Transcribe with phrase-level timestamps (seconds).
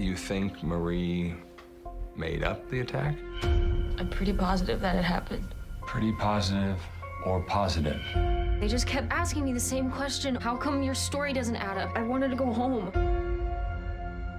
[0.00, 1.34] You think Marie
[2.16, 3.16] made up the attack?
[3.98, 5.44] I'm pretty positive that it happened.
[5.82, 6.78] Pretty positive
[7.26, 8.00] or positive?
[8.60, 10.36] They just kept asking me the same question.
[10.36, 11.90] How come your story doesn't add up?
[11.94, 12.88] I wanted to go home.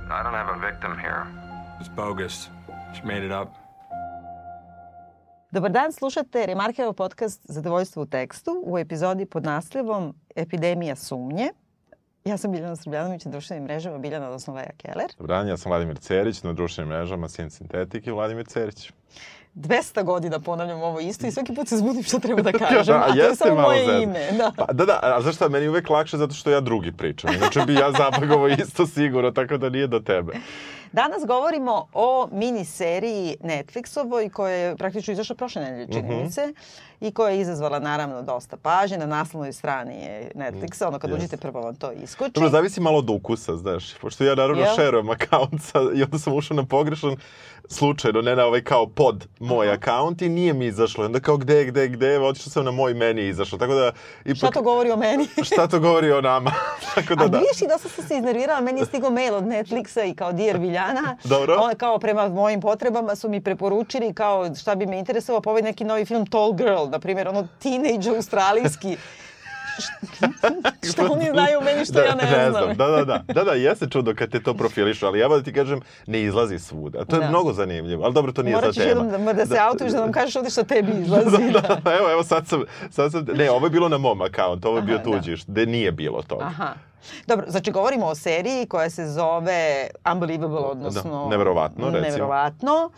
[0.10, 1.28] I don't have a victim here.
[1.80, 2.50] It's bogus.
[2.96, 3.54] She made it up.
[5.52, 11.52] Dobar dan, slušate Remarkevo podcast Zadovoljstvo u tekstu u epizodi pod naslovom Epidemija sumnje.
[12.26, 15.08] Ja sam Biljana Srbljanović na društvenim mrežama, Biljana, odnosno Vaja Keller.
[15.18, 18.92] Dobar dan, ja sam Vladimir Cerić na društvenim mrežama Sin Sintetik i Vladimir Cerić.
[19.56, 23.00] 200 godina ponavljam ovo isto i svaki put se zbudim što treba da kažem, da,
[23.02, 24.02] a to je samo moje zezno.
[24.02, 24.32] ime.
[24.32, 24.52] Da.
[24.58, 27.34] Pa, da, da, a znaš šta, meni je uvek lakše zato što ja drugi pričam.
[27.34, 30.34] Inače bi ja zapagovo isto sigurno, tako da nije do tebe.
[30.92, 36.24] Danas govorimo o miniseriji Netflixovoj koja je praktično izašla prošle nedelje, čini Mhm.
[36.24, 36.54] mi se,
[37.02, 38.98] i koja je izazvala naravno dosta pažnje.
[38.98, 41.16] Na naslovnoj strani je Netflixa, ono kad Yes.
[41.16, 42.32] uđete prvo vam to iskoči.
[42.34, 43.94] Dobro, zavisi malo od ukusa, znaš.
[43.94, 44.76] Pošto ja naravno Jel?
[44.76, 47.16] šerujem akaunt sa, i onda sam ušao na pogrešan
[47.70, 49.76] slučajno, ne na ovaj kao pod moj Aha.
[49.76, 51.04] akaunt i nije mi izašlo.
[51.04, 53.58] I Onda kao gde, gde, gde, otišao sam na moj meni izašlo.
[53.58, 53.92] Tako da,
[54.26, 55.28] ipak, Šta to govori o meni?
[55.54, 56.52] šta to govori o nama?
[56.96, 57.38] Tako da, A da.
[57.38, 60.58] vidiš i dosta sam se iznervirala, meni je stigao mail od Netflixa i kao Dear
[60.58, 61.18] Viljana.
[61.24, 61.56] Dobro.
[61.60, 65.62] On, kao prema mojim potrebama su mi preporučili kao šta bi me interesovalo, pa ovaj
[65.62, 68.98] neki novi film Tall Girl, na primjer, ono teenage australijski.
[70.92, 72.76] što oni znaju meni što ja ne, znam.
[72.78, 73.24] Da, da, da.
[73.28, 76.60] Da, da, jeste čudo kad te to profilišu, ali evo da ti kažem, ne izlazi
[76.60, 77.06] svuda.
[77.06, 77.30] To je Da.
[77.30, 79.04] mnogo zanimljivo, ali dobro, to nije Morat za ćeš tema.
[79.04, 81.52] jednom da, da se autuješ da nam kažeš ovdje što tebi izlazi.
[81.54, 84.68] da, da, evo, evo sad sam, sad sam, ne, ovo je bilo na mom akauntu,
[84.68, 86.46] ovo je bio Aha, tuđi, gde nije bilo toga.
[86.46, 86.74] Aha.
[87.28, 91.24] Dobro, znači govorimo o seriji koja se zove Unbelievable, odnosno...
[91.24, 92.02] Da, neverovatno, recimo.
[92.02, 92.90] Neverovatno.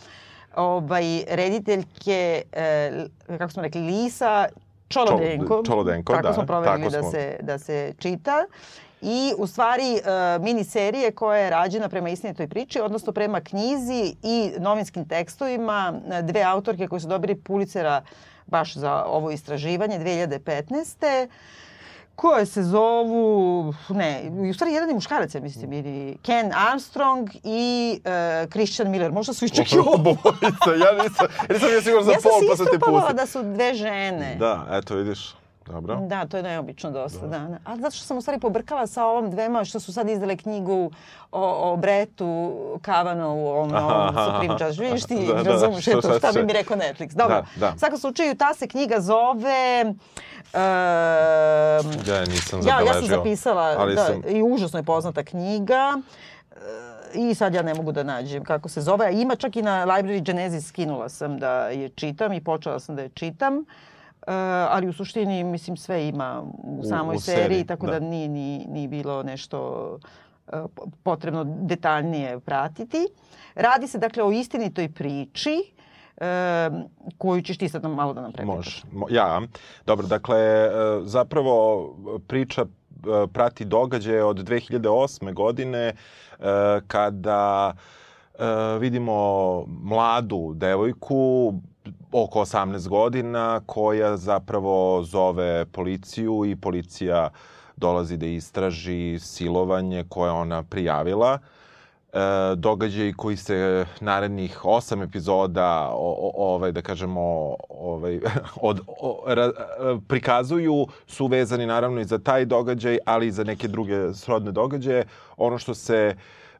[0.56, 3.06] Ovaj, rediteljke, e,
[3.38, 4.46] kako smo rekli, Lisa
[4.88, 5.54] Čolodenko.
[5.54, 7.12] Čol- Čolodenko, tako da, smo proverili tako da, smo.
[7.12, 8.46] se, da se čita.
[9.02, 10.00] I u stvari e,
[10.40, 16.42] miniserije koja je rađena prema istinitoj priči, odnosno prema knjizi i novinskim tekstovima e, dve
[16.44, 18.02] autorke koje su dobili Pulicera
[18.48, 21.28] baš za ovo istraživanje 2015
[22.16, 28.00] koje se zovu, ne, u stvari jedan je muškarac, ja mislim, ili Ken Armstrong i
[28.00, 29.12] uh, Christian Miller.
[29.12, 29.80] Možda su iščak i.
[29.80, 32.72] Obojica, ja nisam, ja nisam bio siguran za Ja sam pol, se pa sam te
[32.72, 33.16] istrpavala pustio.
[33.18, 34.36] da su dve žene.
[34.40, 35.36] Da, eto vidiš.
[35.66, 35.96] Dobro.
[36.02, 37.40] Da, to je neobično dosta, da.
[37.40, 37.58] da.
[37.66, 40.92] A zato što sam u stvari pobrkala sa ovom dvema što su sad izdale knjigu
[41.32, 44.56] o, o Bretu Kavanovu, ovom novom Supreme.
[44.60, 44.86] Judge.
[44.86, 47.14] Vidiš ti, Da, da, razumiješ, što eto, sad šta bi mi rekao Netflix.
[47.16, 47.74] Dobro, Da, da.
[47.76, 49.86] u svakom slučaju ta se knjiga zove...
[49.88, 49.96] Uh,
[50.54, 53.18] Ja je nisam Ja, ja sam zabeležio.
[53.18, 56.02] zapisala, ali da, sam- i užasno je poznata knjiga.
[56.52, 56.60] E,
[57.22, 59.12] I sad ja ne mogu da nađem kako se zove.
[59.14, 63.02] Ima čak i na Library Genesis skinula sam da je čitam i počela sam da
[63.02, 63.54] je čitam.
[63.54, 63.64] E,
[64.70, 68.00] ali u suštini, mislim, sve ima u U- samoj u seriji, seriji, tako da, da.
[68.02, 69.90] nije ni, ni bilo nešto
[70.48, 73.08] e, po- potrebno detaljnije pratiti.
[73.56, 75.83] Radi se, dakle, o istinitoj priči e,
[77.18, 78.56] koju ćeš ti sad malo da nam prepričaš.
[78.56, 78.82] Može.
[78.94, 79.42] Mo- Ja.
[79.86, 80.70] Dobro, dakle, e,
[81.02, 81.88] zapravo
[82.28, 82.68] priča e,
[83.28, 85.34] prati događaje od 2008.
[85.34, 85.94] godine e,
[86.88, 87.74] kada
[88.34, 88.46] e,
[88.80, 89.16] vidimo
[89.68, 91.54] mladu devojku
[92.12, 97.30] oko 18 godina koja zapravo zove policiju i policija
[97.76, 101.63] dolazi da istraži silovanje koje je ona prijavila e,
[102.56, 108.20] događaji koji se narednih osam epizoda o, o, ovaj da kažemo ovaj
[108.62, 109.52] od o, ra, e,
[110.08, 115.06] prikazuju su vezani naravno i za taj događaj, ali i za neke druge srodne događaje.
[115.38, 116.16] Ono što se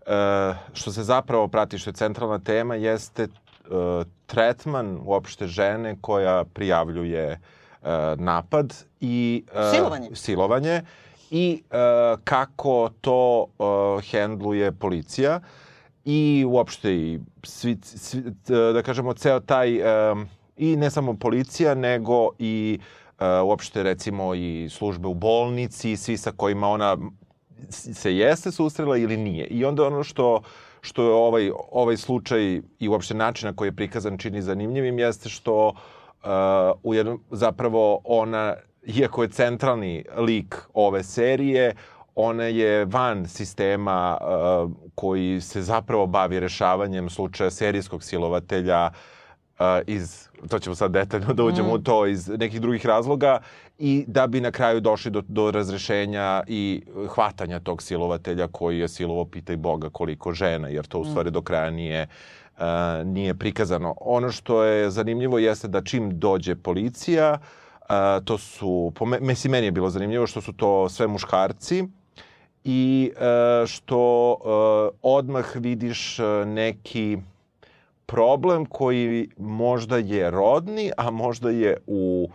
[0.06, 3.28] e, što se zapravo prati što je centralna tema jeste e,
[4.26, 7.40] tretman uopšte žene koja prijavljuje e,
[8.18, 10.10] napad i e, Silovanje.
[10.14, 10.82] silovanje
[11.34, 11.78] i e,
[12.24, 13.64] kako to e,
[14.12, 15.40] hendluje policija
[16.06, 18.24] i uopšte i svi, svi,
[18.74, 20.16] da kažemo ceo taj e,
[20.58, 22.80] i ne samo policija nego i
[23.20, 26.98] e, uopšte recimo i službe u bolnici svi sa kojima ona
[27.70, 29.48] se jeste susrela ili nije.
[29.48, 30.42] I onda ono što
[30.82, 35.30] što je ovaj, ovaj slučaj i uopšte način na koji je prikazan čini zanimljivim jeste
[35.30, 36.30] što uh,
[36.84, 41.76] u jednom, zapravo ona, iako je centralni lik ove serije,
[42.16, 48.92] ona je van sistema uh, koji se zapravo bavi rešavanjem slučaja serijskog silovatelja
[49.60, 51.74] uh, iz, to ćemo sad detaljno da uđemo Mm.
[51.74, 53.40] u to, iz nekih drugih razloga
[53.78, 58.88] i da bi na kraju došli do, do razrešenja i hvatanja tog silovatelja koji je
[58.88, 62.08] silovo pitaj Boga koliko žena, jer to u stvari do kraja nije
[62.58, 62.64] uh,
[63.06, 63.96] nije prikazano.
[64.02, 67.63] Ono što je zanimljivo jeste da čim dođe policija, uh,
[68.24, 71.84] to su, po mislim, meni je bilo zanimljivo što su to sve muškarci
[72.64, 77.18] i e, što e, odmah vidiš e, neki
[78.06, 82.30] problem koji možda je rodni, a možda je u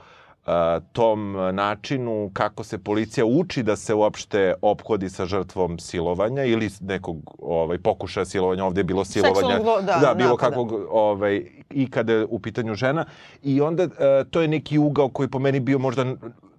[0.92, 7.16] tom načinu kako se policija uči da se uopšte ophodi sa žrtvom silovanja ili nekog
[7.38, 8.64] ovaj pokušaja silovanja.
[8.64, 9.56] Ovde je bilo silovanja.
[9.56, 10.48] Seksualno, da, da bilo napada.
[10.48, 13.04] kakvog ovaj i kada je u pitanju žena.
[13.42, 13.90] I onda uh,
[14.30, 16.06] to je neki ugao koji po meni bio možda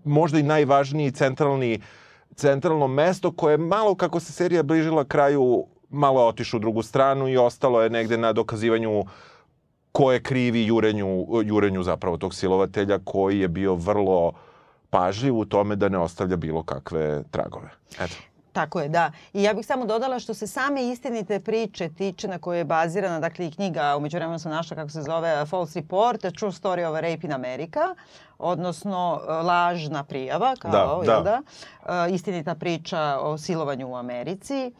[0.03, 1.79] možda i najvažniji centralni
[2.35, 7.37] centralno mesto koje malo kako se serija bližila kraju malo otišlo u drugu stranu i
[7.37, 9.05] ostalo je negde na dokazivanju
[9.91, 14.31] ko je krivi jurenju, jurenju zapravo tog silovatelja koji je bio vrlo
[14.89, 17.69] pažljiv u tome da ne ostavlja bilo kakve tragove.
[17.99, 18.15] Eto.
[18.53, 19.11] Tako je, da.
[19.33, 23.19] I ja bih samo dodala što se same istinite priče tiče na kojoj je bazirana,
[23.19, 26.85] dakle i knjiga, umeđu vremenu sam našla kako se zove False Report, A True Story
[26.89, 27.95] of Rape in America,
[28.39, 31.41] odnosno e, lažna prijava, kao, Da, jel da.
[31.85, 32.05] da?
[32.05, 34.55] E, istinita priča o silovanju u Americi.
[34.55, 34.71] E,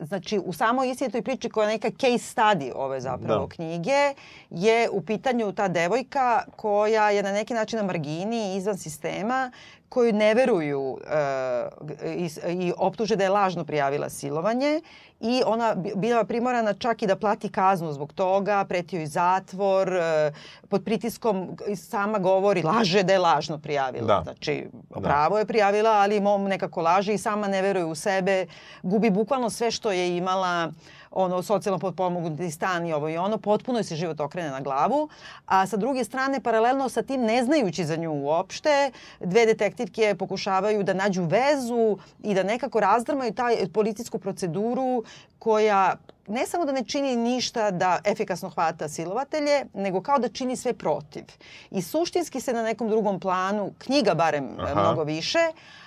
[0.00, 3.54] znači, u samoj istinitoj priči koja je neka case study ove zapravo Da.
[3.54, 4.14] knjige
[4.50, 9.50] je u pitanju ta devojka koja je na neki način na margini izvan sistema
[9.90, 11.68] koju ne veruju e,
[12.08, 14.80] i, i optuže da je lažno prijavila silovanje
[15.20, 19.88] i ona bi- bila primorana čak i da plati kaznu zbog toga, pretio i zatvor,
[19.90, 20.32] e,
[20.68, 24.06] pod pritiskom sama govori, laže da je lažno prijavila.
[24.06, 24.22] Da.
[24.24, 25.00] Znači, Da.
[25.00, 28.46] pravo je prijavila, ali mom nekako laže i sama ne veruje u sebe,
[28.82, 30.72] gubi bukvalno sve što je imala
[31.10, 35.08] ono socijalno potpomognuti stan i ovo i ono, potpuno se život okrene na glavu,
[35.46, 38.90] a sa druge strane, paralelno sa tim, ne znajući za nju uopšte,
[39.20, 45.04] dve detektivke pokušavaju da nađu vezu i da nekako razdrmaju taj policijsku proceduru
[45.38, 45.96] koja
[46.28, 50.72] ne samo da ne čini ništa da efikasno hvata silovatelje, nego kao da čini sve
[50.72, 51.24] protiv.
[51.70, 54.80] I suštinski se na nekom drugom planu, knjiga barem Aha.
[54.80, 55.38] mnogo više,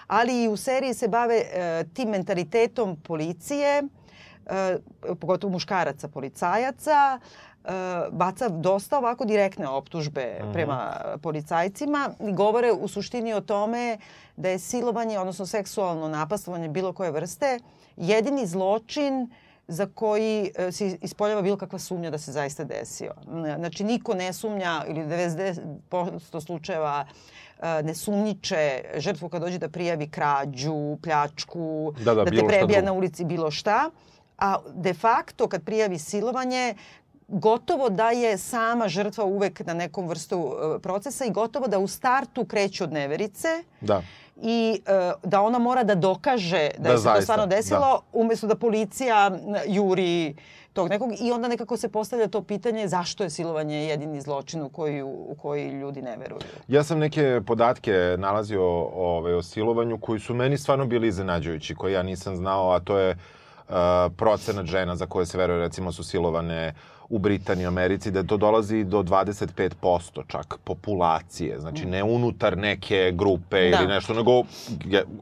[0.07, 3.83] ali i u seriji se bave e, tim mentalitetom policije,
[5.19, 7.69] pogotovo muškaraca policajaca, e,
[8.11, 13.97] baca dosta ovako direktne optužbe prema policajcima i govore u suštini o tome
[14.35, 17.59] da je silovanje, odnosno seksualno napastovanje bilo koje vrste,
[17.97, 19.29] jedini zločin
[19.67, 23.13] za koji e, se ispoljava bilo kakva sumnja da se zaista desio.
[23.57, 27.05] Znači, niko ne sumnja ili 90% slučajeva
[27.61, 32.57] e, ne sumnjiče žrtvu kad dođe da prijavi krađu, pljačku, Da, da, te bilo šta
[32.57, 33.89] prebija na ulici bilo šta.
[34.43, 36.75] A de facto kad prijavi silovanje,
[37.27, 41.87] gotovo da je sama žrtva uvek na nekom vrstu e, procesa i gotovo da u
[41.87, 43.47] startu kreće od neverice
[43.81, 44.01] Da.
[44.41, 47.79] i e, da ona mora da dokaže da, Da, je se to zaista, stvarno desilo,
[47.79, 47.99] da.
[48.13, 49.31] umesto da policija
[49.67, 50.35] juri
[50.73, 54.69] tog nekog i onda nekako se postavlja to pitanje zašto je silovanje jedini zločin u
[54.69, 56.41] koji, u koji ljudi ne veruju.
[56.67, 61.93] Ja sam neke podatke nalazio ove, o silovanju koji su meni stvarno bili iznenađujući, koje
[61.93, 63.17] ja nisam znao, a to je uh,
[64.15, 66.73] procenat žena za koje se veruje recimo su silovane
[67.09, 73.11] u Britaniji i Americi, da to dolazi do 25% čak populacije, znači ne unutar neke
[73.15, 73.77] grupe Da.
[73.77, 74.43] ili nešto, nego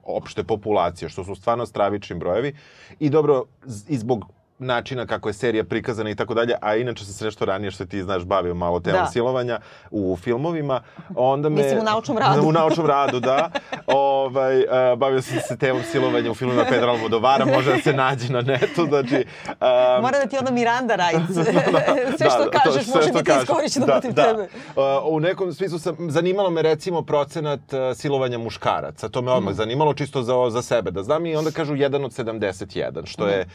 [0.03, 2.55] opšte populacije, što su stvarno stravični brojevi.
[2.99, 3.43] I dobro,
[3.87, 4.25] i zbog
[4.61, 7.85] načina kako je serija prikazana i tako dalje, a inače sam se nešto ranije što
[7.85, 9.07] ti znaš bavio malo temom Da.
[9.07, 9.59] silovanja
[9.91, 10.81] u filmovima,
[11.15, 11.55] onda me...
[11.55, 12.41] Mislim, u naučnom radu.
[12.47, 13.49] U naučnom radu, da.
[13.87, 14.65] ovaj, uh,
[14.97, 18.85] bavio sam se temom silovanja u filmovima Pedra Almodovara, može da se nađe na netu,
[18.85, 19.15] znači...
[19.47, 21.33] Um, Mora da ti onda Miranda Rights.
[22.17, 23.43] sve što da, to kažeš sve može što biti kažem.
[23.43, 24.23] iskorišćeno da, protiv da.
[24.23, 24.43] tebe.
[24.67, 29.09] Uh, u nekom smislu sam, zanimalo me recimo procenat uh, silovanja muškaraca.
[29.09, 29.33] To me Mm.
[29.33, 30.91] odmah zanimalo čisto za, za sebe.
[30.91, 33.49] Da znam i onda kažu 1 od 71, što je Mm.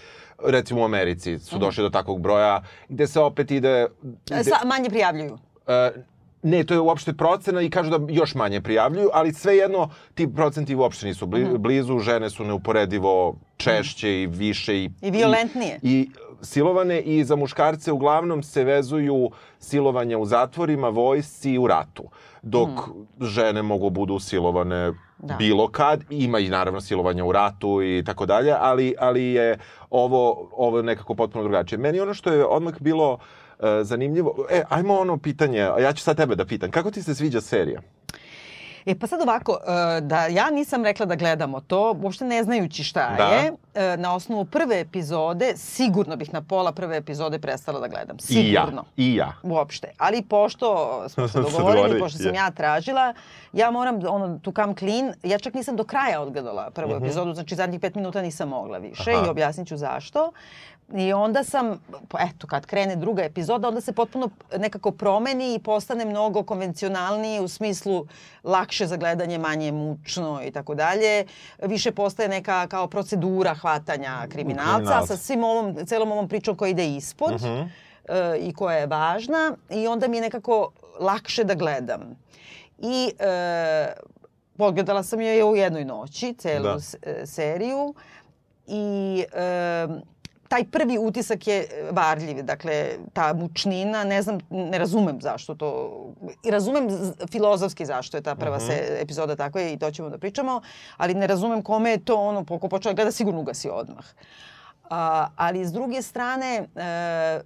[0.45, 3.87] Recimo u Americi su došli do takvog broja, gde se opet ide...
[4.31, 5.38] ide Sa, manje prijavljuju.
[5.66, 5.93] E,
[6.47, 10.75] ne, to je uopšte procena i kažu da još manje prijavljuju, ali svejedno ti procenti
[10.75, 11.57] uopšte nisu Mhm.
[11.59, 15.79] blizu, žene su neuporedivo češće i više i, I violentnije.
[15.83, 16.11] I, i
[16.43, 22.05] silovane i za muškarce uglavnom se vezuju silovanja u zatvorima, vojsci i u ratu.
[22.43, 22.69] Dok
[23.21, 24.93] žene mogu budu silovane.
[25.19, 25.35] Da.
[25.35, 29.59] bilo kad, ima i naravno silovanja u ratu i tako dalje, ali, ali je
[29.91, 31.79] ovo, ovo nekako potpuno drugačije.
[31.79, 33.46] Meni ono što je odmah bilo e,
[33.83, 37.15] zanimljivo, e, ajmo ono pitanje, a ja ću sad tebe da pitam, kako ti se
[37.15, 37.81] sviđa serija?
[38.87, 39.59] E pa sad ovako,
[39.97, 43.25] e, da ja nisam rekla da gledamo to, uopšte ne znajući šta Da.
[43.25, 48.17] je, e, na osnovu prve epizode, sigurno bih na pola prve epizode prestala da gledam.
[48.29, 48.85] I ja, Sigurno.
[48.97, 49.33] i ja.
[49.43, 49.91] Uopšte.
[49.99, 53.15] Ali pošto smo se dogovorili, pošto sam ja tražila,
[53.53, 55.13] ja moram ono, to come clean.
[55.23, 59.11] Ja čak nisam do kraja odgledala prvu epizodu, znači zadnjih pet minuta nisam mogla više.
[59.11, 59.27] Aha.
[59.27, 60.33] i objasnit ću zašto.
[60.90, 61.81] I onda sam,
[62.21, 67.49] eto, kad krene druga epizoda, onda se potpuno nekako promeni i postane mnogo konvencionalniji u
[67.49, 68.07] smislu
[68.45, 71.25] lakše za gledanje, manje mučno i tako dalje.
[71.61, 75.07] Više postaje neka kao procedura hvatanja kriminalca, Kriminalca.
[75.07, 77.47] sa svim ovom, celom ovom pričom koja ide ispod Mhm.
[77.49, 77.69] e,
[78.38, 82.00] i koja je važna i onda mi je nekako lakše da gledam.
[82.78, 83.93] I e,
[84.57, 86.81] pogledala sam je u jednoj noći, celu Da.
[86.81, 87.95] s- e, seriju
[88.66, 89.87] i e,
[90.49, 95.91] taj prvi utisak je varljiv, dakle ta mučnina, ne znam, ne razumem zašto to,
[96.45, 96.88] i razumem
[97.31, 100.61] filozofski zašto je ta prva se, epizoda takva i to ćemo da pričamo,
[100.97, 104.05] ali ne razumem kome je to ono, ko počeo da gleda sigurno ugasi odmah.
[104.91, 107.41] A, ali s druge strane, e,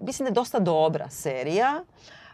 [0.00, 1.84] mislim da je dosta dobra serija,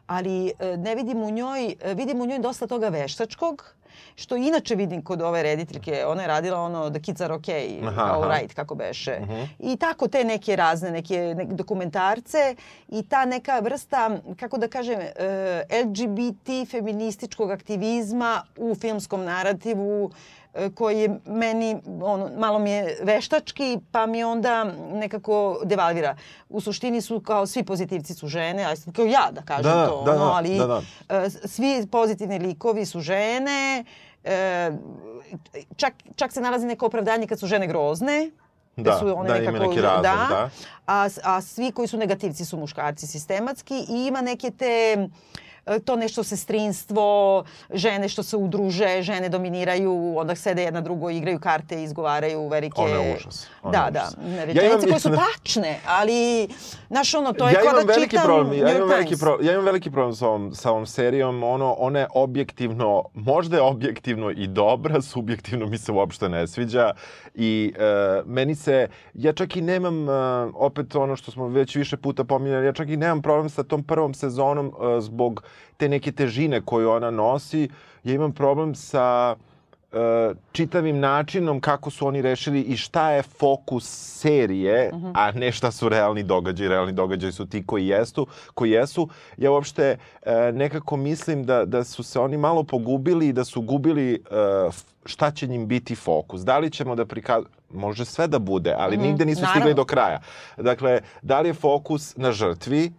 [0.06, 3.75] ali e, ne vidim u njoj, e, vidim u njoj dosta toga veštačkog,
[4.14, 6.04] što inače vidim kod ove rediteljke.
[6.06, 8.38] Ona je radila ono The Kids Are Okay, Aha, kao aha.
[8.38, 9.18] right, kako beše.
[9.58, 12.56] I tako te neke razne, neke, neke dokumentarce
[12.88, 20.10] i ta neka vrsta, kako da kažem, e, LGBT feminističkog aktivizma u filmskom narativu
[20.74, 26.16] koji je meni, ono, malo mi je veštački, pa mi onda nekako devalvira.
[26.48, 30.02] U suštini su kao svi pozitivci su žene, a kao ja da kažem Da, to,
[30.04, 30.82] da, ono, da, ali da, da.
[31.08, 33.84] e, svi pozitivni likovi su žene,
[34.24, 34.70] e,
[35.76, 38.30] čak, čak se nalazi neko opravdanje kad su žene grozne,
[38.76, 40.50] Da, su one da, ima nekako, neki razlog, da.
[40.86, 45.08] A, a svi koji su negativci su muškarci sistematski i ima neke te e,
[45.84, 51.80] to nešto sestrinstvo, žene što se udruže, žene dominiraju, onda sede jedna drugo, igraju karte
[51.80, 52.80] i izgovaraju velike...
[52.80, 54.08] Ono je užas, ono da, da.
[54.37, 56.48] Ja rečenice imam- koje su tačne, ali,
[56.88, 59.64] znaš ono, to je ja kao da čitam problem, ja imam veliki problem, ja imam
[59.64, 64.46] veliki problem sa ovom, sa ovom serijom, ono, ona je objektivno, možda je objektivno i
[64.46, 66.90] dobra, subjektivno mi se uopšte ne sviđa
[67.34, 70.12] i e, meni se, ja čak i nemam, e,
[70.54, 73.84] opet ono što smo već više puta pominjali, ja čak i nemam problem sa tom
[73.84, 75.42] prvom sezonom e, zbog
[75.78, 77.68] te neke težine koju ona nosi,
[78.04, 79.37] ja imam problem sa
[79.92, 79.97] e,
[80.52, 85.88] čitavim načinom kako su oni rešili i šta je fokus serije, a ne šta su
[85.88, 86.68] realni događaji.
[86.68, 88.26] Realni događaji su ti koji jesu.
[88.54, 89.08] Koji jesu.
[89.37, 93.61] Ja uopšte e, nekako mislim da, da su se oni malo pogubili i da su
[93.62, 94.23] gubili
[94.68, 96.40] f- šta će njim biti fokus.
[96.40, 99.75] Da li ćemo da prikazujemo Može sve da bude, ali nigde nisu stigli naravno.
[99.75, 100.20] do kraja.
[100.56, 102.92] Dakle, da li je fokus na žrtvi,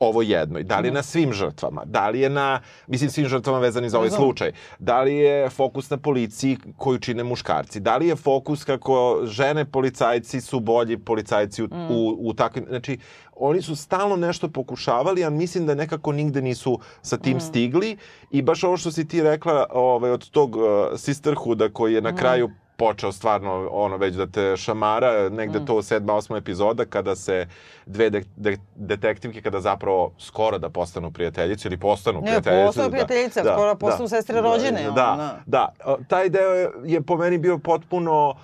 [0.00, 0.62] ovo jednoj?
[0.62, 1.82] Da li je na svim žrtvama?
[1.84, 4.52] Da li je na, mislim, svim žrtvama vezani za ovaj slučaj?
[4.78, 7.80] Da li je fokus na policiji koju čine muškarci?
[7.80, 12.64] Da li je fokus kako žene policajci su bolji policajci u, u, u takvim...
[12.68, 12.98] Znači,
[13.36, 17.96] oni su stalno nešto pokušavali, a mislim da nekako nigde nisu sa tim stigli.
[18.30, 20.62] I baš ovo što si ti rekla ovaj, od tog uh,
[20.96, 26.14] sisterhooda koji je na kraju počeo stvarno ono već da te šamara, negde to sedma,
[26.14, 27.46] osma epizoda kada se
[27.86, 32.66] dve de de detektivke kada zapravo skoro da postanu prijateljice ili postanu Ne, prijateljice.
[32.66, 35.72] postanu prijateljice, skoro postanu sestre rođene, Da, ono, da, da.
[35.86, 35.96] da.
[36.08, 38.34] Taj deo je, je po meni bio potpuno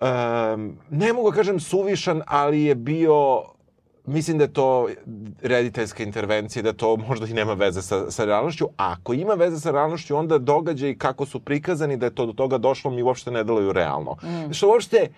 [0.00, 3.42] um, ne mogu da kažem suvišan, ali je bio
[4.06, 4.88] Mislim da je to
[5.42, 8.68] rediteljska intervencija, da to možda i nema veze sa, sa realnošću.
[8.78, 12.32] A ako ima veze sa realnošću, onda događaj kako su prikazani, da je to do
[12.32, 14.16] toga došlo, mi uopšte ne deluju realno.
[14.22, 14.52] Mm.
[14.52, 15.08] Što uopšte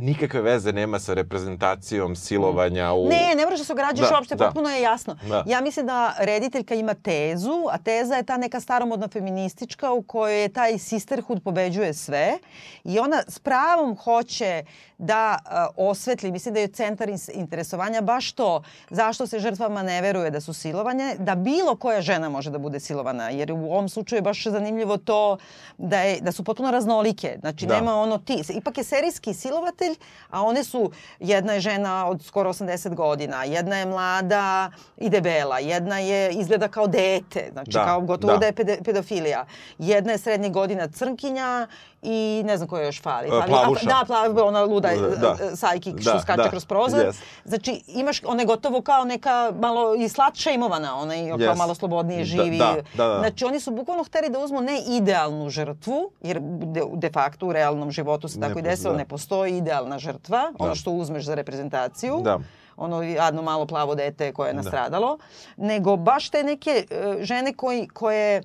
[0.00, 3.08] nikakve veze nema sa reprezentacijom silovanja u...
[3.08, 4.44] Ne, ne moraš da se ograđuješ Da, uopšte, da.
[4.44, 5.16] potpuno je jasno.
[5.28, 5.44] Da.
[5.46, 10.42] Ja mislim da rediteljka ima tezu, a teza je ta neka staromodna feministička u kojoj
[10.42, 12.38] je taj sisterhood pobeđuje sve
[12.84, 14.64] i ona s pravom hoće
[14.98, 20.30] da a, osvetli, mislim da je centar interesovanja baš to zašto se žrtvama ne veruje
[20.30, 24.18] da su silovanje, da bilo koja žena može da bude silovana, jer u ovom slučaju
[24.18, 25.36] je baš zanimljivo to
[25.78, 27.36] da, je, da su potpuno raznolike.
[27.40, 27.74] Znači Da.
[27.74, 28.42] nema ono ti.
[28.48, 29.89] Ipak je serijski silovatelj,
[30.30, 35.58] a one su, jedna je žena od skoro 80 godina, jedna je mlada i debela,
[35.58, 38.38] jedna je izgleda kao dete, znači Da, kao gotovo da.
[38.38, 38.46] da.
[38.46, 39.46] je pedofilija.
[39.78, 41.66] Jedna je srednje godina crnkinja
[42.02, 43.26] i ne znam koja još fali.
[43.26, 43.86] E, fali plavuša.
[43.86, 45.16] da, plav, ona luda Da.
[45.18, 45.56] da.
[45.56, 46.48] sajkik što Da, skače da.
[46.48, 47.00] kroz prozor.
[47.00, 47.14] Yes.
[47.44, 51.56] Znači imaš, ona je gotovo kao neka malo i slatša imovana, ona je kao Yes.
[51.56, 52.58] malo slobodnije Da, živi.
[52.58, 53.18] da, da, da.
[53.18, 57.52] Znači oni su bukvalno hteli da uzmu ne idealnu žrtvu, jer de, de facto u
[57.52, 58.98] realnom životu se Ne tako i postoji, desilo, da.
[58.98, 60.74] ne postoji idealna žrtva, ono Da.
[60.74, 62.20] što uzmeš za reprezentaciju.
[62.20, 62.38] Da.
[62.78, 64.56] ono jadno malo plavo dete koje je Da.
[64.56, 65.18] nastradalo,
[65.56, 68.42] nego baš te neke e, žene koji, koje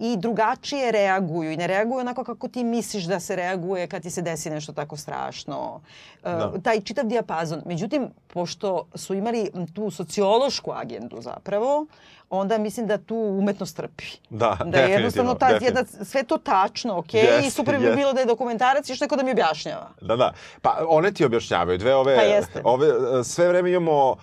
[0.00, 4.10] i drugačije reaguju i ne reaguju onako kako ti misliš da se reaguje kad ti
[4.10, 5.80] se desi nešto tako strašno.
[6.24, 6.52] E, Da.
[6.62, 7.62] Taj čitav dijapazon.
[7.66, 11.86] Međutim, pošto su imali tu sociološku agendu zapravo,
[12.30, 14.04] onda mislim da tu umetnost trpi.
[14.30, 17.96] Da, Da je jednostavno ta, jedna, sve to tačno, ok, i Jeste, super bi jeste.
[17.96, 19.88] bilo da je dokumentarac i što neko da mi objašnjava.
[20.00, 20.32] Da, da.
[20.62, 21.78] Pa one ti objašnjavaju.
[21.78, 22.60] Dve ove, Pa jeste.
[22.64, 24.16] ove e, sve vreme imamo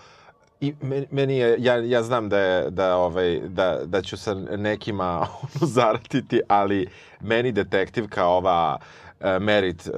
[0.62, 0.74] I
[1.12, 5.28] meni je, ja, ja znam da, je, da, ovaj, da, da ću sa nekima
[5.76, 6.88] zaratiti, ali
[7.22, 8.78] meni detektiv kao ova
[9.20, 9.94] uh, Merit uh,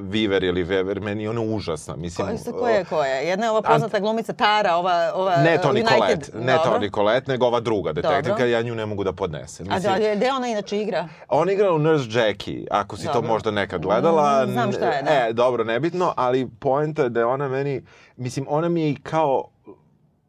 [0.00, 1.96] Viver ili Wever, meni je ona užasna.
[1.96, 3.26] Mislim, ko, ko je, ko je?
[3.26, 7.46] Jedna je ova poznata glumica Tara, ova, ova ne to Nicolette, ne to Nicolette, nego
[7.46, 9.66] ova druga detektivka, ja nju ne mogu da podnesem.
[9.68, 11.08] Mislim, A da, gde ona inače igra?
[11.28, 13.20] Ona igra u Nurse Jackie, ako si dobro.
[13.20, 14.46] to možda nekad gledala.
[14.46, 15.10] Mm, znam šta je, da.
[15.10, 17.82] E, dobro, nebitno, ali poenta je da je ona meni,
[18.16, 19.44] mislim, ona mi je i kao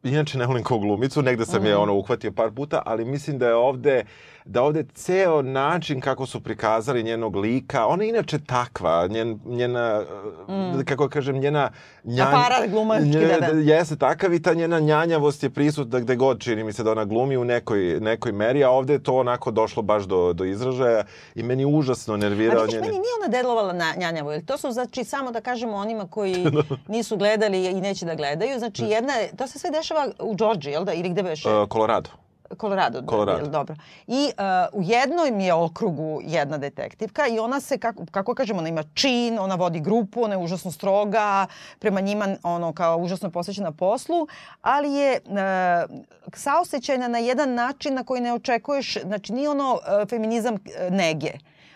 [0.10, 1.66] inače ne volim kao glumicu, negde sam mm.
[1.66, 4.04] je ono uhvatio par puta, ali mislim da je ovde
[4.48, 10.04] da ovde ceo način kako su prikazali njenog lika, ona je inače takva, njen, njena,
[10.48, 10.86] mm.
[10.86, 11.72] kako kažem, njena...
[12.04, 13.60] Njan, Aparat glumački, da, da.
[13.60, 17.06] Jeste takav i ta njena njanjavost je prisutna gde god čini mi se da ona
[17.06, 21.04] glumi u nekoj, nekoj meri, a ovde je to onako došlo baš do, do izražaja
[21.36, 22.60] i meni užasno nervirao.
[22.60, 22.82] Ali njeni...
[22.82, 26.46] meni nije ona delovala na njanjavo, jer to su znači samo da kažemo onima koji
[26.88, 30.84] nisu gledali i neće da gledaju, znači jedna, to se sve dešava u Georgiji, jel
[30.84, 31.50] da, ili gde beše?
[31.50, 32.27] Uh, Colorado.
[32.62, 33.44] Colorado, Colorado.
[33.44, 33.76] Da, dobro.
[34.08, 34.32] I
[34.74, 38.84] uh, u jednom je okrugu jedna detektivka i ona se, kako, kako kažemo, ona ima
[38.94, 41.46] čin, ona vodi grupu, ona je užasno stroga,
[41.80, 44.28] prema njima ono kao užasno posvećena poslu,
[44.62, 45.38] ali je uh,
[46.34, 50.60] saosećajna na jedan način na koji ne očekuješ, znači nije ono uh, feminizam uh,
[50.92, 51.32] nege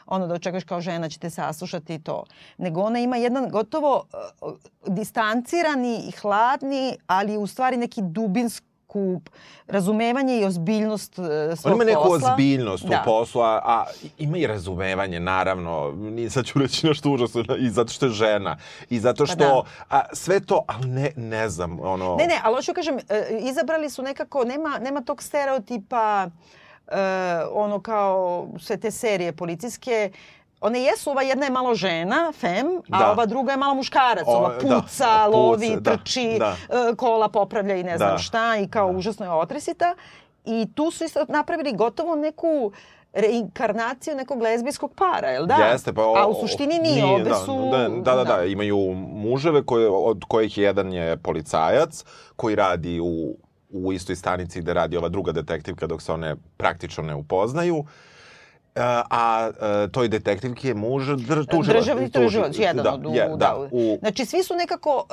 [0.06, 2.24] ono da očekuješ kao žena ćete saslušati to.
[2.58, 4.04] Nego ona ima jedan gotovo
[4.42, 4.54] uh,
[4.88, 9.22] distancirani i hladni, ali u stvari neki dubinski neku
[9.68, 11.72] razumevanje i ozbiljnost uh, svog posla.
[11.72, 12.32] On ima neku posla.
[12.32, 13.02] ozbiljnost da.
[13.02, 13.86] u poslu, a, a
[14.18, 15.94] ima i razumevanje, naravno.
[16.30, 18.58] Sad ću reći nešto užasno, i zato što je žena.
[18.90, 20.02] I zato pa što, pa da.
[20.10, 22.16] a, sve to, ali ne, ne znam, ono...
[22.16, 23.02] Ne, ne, ali hoću kažem, uh,
[23.50, 26.28] izabrali su nekako, nema, nema tog stereotipa,
[26.88, 26.94] uh,
[27.52, 30.12] ono kao sve te serije policijske,
[30.62, 33.12] one jesu, ova jedna je malo žena, fem, a da.
[33.12, 34.28] ova druga je malo muškarac.
[34.28, 34.60] O, ova da.
[34.60, 36.96] puca, da, lovi, puca, trči, da, da.
[36.96, 38.18] kola popravlja i ne znam da.
[38.18, 38.98] šta i kao da.
[38.98, 39.96] užasno je otresita.
[40.46, 42.72] I tu su isto napravili gotovo neku
[43.14, 45.56] reinkarnaciju nekog lezbijskog para, jel da?
[45.56, 46.06] Jeste, pa...
[46.06, 47.70] O, A u suštini nije, nije da, su...
[47.72, 52.04] Da, da, da, da, imaju muževe koje, od kojih jedan je policajac
[52.36, 53.38] koji radi u,
[53.70, 57.78] u istoj stanici gde radi ova druga detektivka dok se one praktično ne upoznaju.
[57.78, 57.86] Uh,
[58.76, 59.52] a, a
[59.92, 61.78] toj detektivki je muž dr, tužilac.
[61.78, 63.16] Državni tužilac, jedan da, od...
[63.16, 63.98] Je, da, da, u...
[64.00, 65.06] Znači, svi su nekako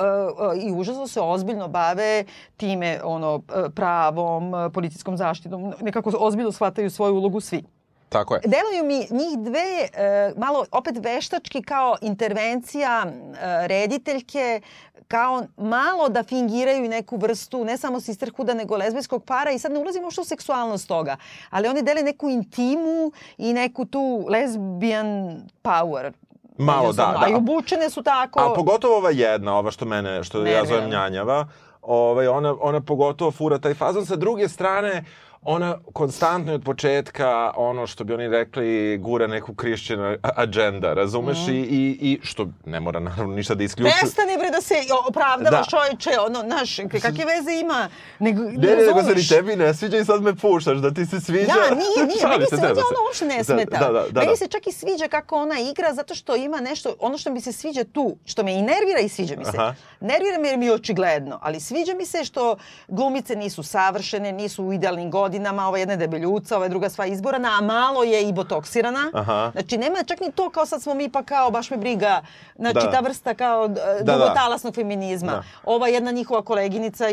[0.53, 2.23] uh, i užasno se ozbiljno bave
[2.57, 3.41] time, ono,
[3.75, 7.63] pravom, policijskom zaštitom, nekako ozbiljno shvataju svoju ulogu svi.
[8.09, 8.41] Tako je.
[8.45, 9.87] Deluju mi njih dve
[10.31, 14.61] uh, malo opet veštački kao intervencija uh, rediteljke
[15.09, 19.79] kao malo da fingiraju neku vrstu ne samo sisterhuda nego lezbijskog para i sad ne
[19.79, 21.17] ulazimo u seksualnost toga,
[21.49, 26.11] ali oni dele neku intimu i neku tu lesbian power
[26.57, 27.25] Malo, da, da.
[27.25, 28.39] A i obučene su tako.
[28.39, 31.47] A pogotovo ova jedna, ova što mene, što ne, ja zovem njanjava,
[31.81, 34.05] ovaj, ona, ona pogotovo fura taj fazon.
[34.05, 39.55] Sa druge strane, uh, ona konstantno od početka ono što bi oni rekli gura neku
[39.55, 41.37] Christian agenda, razumeš?
[41.47, 41.51] Mm.
[41.51, 43.93] I, i, I što ne mora naravno ništa da isključuje.
[44.01, 44.75] Prestani bre da se
[45.07, 45.77] opravdavaš da.
[45.77, 47.89] čovječe, ono, naš, kakve veze ima?
[48.19, 51.05] Nego, ne, ne, nego se ni tebi ne sviđa i sad me puštaš da ti
[51.05, 51.51] se sviđa.
[51.51, 53.77] Ja, nije, nije, meni se, se ona uopšte ne smeta.
[53.79, 56.61] Da, da, da, da, meni se čak i sviđa kako ona igra zato što ima
[56.61, 59.57] nešto, ono što mi se sviđa tu, što me i nervira i sviđa mi se.
[59.57, 59.73] Aha.
[59.99, 64.63] Nervira me jer mi je očigledno, ali sviđa mi se što glumice nisu savršene, nisu
[64.65, 68.03] u idealnim godinama godinama, ova jedna je debeljuca, ova je druga sva izborana, a malo
[68.03, 69.11] je i botoksirana.
[69.13, 69.51] Aha.
[69.53, 72.21] Znači, nema čak ni to kao sad smo mi pa kao baš me briga.
[72.55, 72.91] Znači, da.
[72.91, 74.13] ta vrsta kao da, da.
[74.13, 75.31] dugotalasnog feminizma.
[75.31, 75.43] Da.
[75.65, 77.05] Ova jedna njihova koleginica,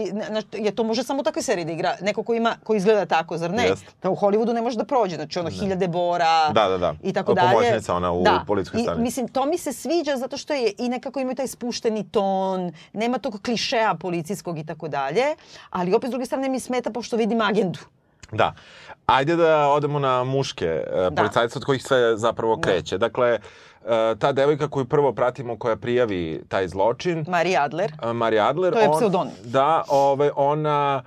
[0.53, 1.97] je to može samo u takvoj seriji da igra.
[2.01, 3.67] Neko ko ima, ko izgleda tako, zar ne?
[3.67, 3.85] Jest.
[4.03, 5.17] Da u Hollywoodu ne može da prođe.
[5.17, 5.57] Znači, ono, da.
[5.57, 6.95] hiljade bora da, da, da.
[7.03, 7.53] i tako dalje.
[7.53, 8.45] Pomoćnica ona u da.
[8.47, 9.03] policijskoj stanici.
[9.03, 13.19] Mislim, to mi se sviđa zato što je i nekako imaju taj spušteni ton, nema
[13.19, 15.25] tog klišeja policijskog i tako dalje,
[15.71, 17.79] ali opet s druge strane mi smeta pošto vidim agendu.
[18.33, 18.55] Da.
[19.07, 21.11] Ajde da odemo na muške e, da.
[21.17, 22.63] policajce od kojih sve zapravo da.
[22.63, 22.99] kreće.
[22.99, 23.09] Da.
[23.09, 23.39] Dakle, e,
[24.19, 27.25] ta devojka koju prvo pratimo koja prijavi taj zločin.
[27.29, 27.93] Mari Adler.
[28.03, 28.73] E, Mari Adler.
[28.73, 29.35] To je pseudonim.
[29.45, 31.03] Da, ove, ona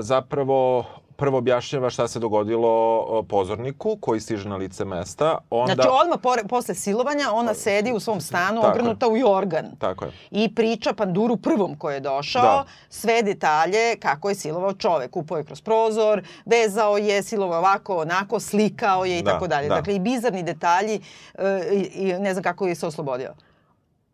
[0.00, 0.84] zapravo
[1.22, 5.38] prvo objašnjava šta se dogodilo pozorniku koji stiže na lice mesta.
[5.50, 5.74] Onda...
[5.74, 9.12] Znači odmah pore, posle silovanja ona sedi u svom stanu Tako ogrnuta je.
[9.12, 9.66] u jorgan.
[9.78, 10.12] Tako je.
[10.30, 12.64] I priča panduru prvom koji je došao da.
[12.88, 15.16] sve detalje kako je silovao čovek.
[15.16, 19.68] Upao je kroz prozor, vezao je, silovao ovako, onako, slikao je i da, tako dalje.
[19.68, 19.74] Da.
[19.74, 21.00] Dakle i bizarni detalji
[21.34, 21.60] e,
[21.94, 23.34] i ne znam kako je se oslobodio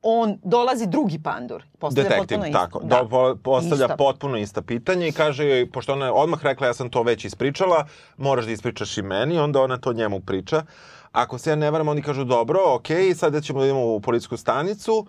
[0.03, 1.63] on dolazi drugi pandur.
[1.79, 2.81] Postavlja Detektiv, potpuno tako.
[2.85, 3.03] Da.
[3.03, 3.97] Do, postavlja ista.
[3.97, 7.25] potpuno ista pitanja i kaže joj, pošto ona je odmah rekla ja sam to već
[7.25, 10.63] ispričala, moraš da ispričaš i meni, onda ona to njemu priča.
[11.13, 14.37] Ako se ja ne varam, oni kažu dobro, ok, sada ćemo da idemo u policijsku
[14.37, 15.07] stanicu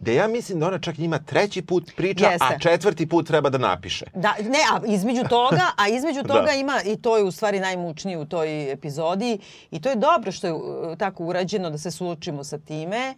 [0.00, 2.46] gde ja mislim da ona čak njima treći put priča, Jeste.
[2.50, 4.06] a četvrti put treba da napiše.
[4.14, 6.52] Da, ne, a između toga, a između toga Da.
[6.52, 9.38] ima, i to je u stvari najmučnije u toj epizodi,
[9.70, 10.62] i to je dobro što je uh,
[10.98, 13.14] tako urađeno da se suočimo sa time,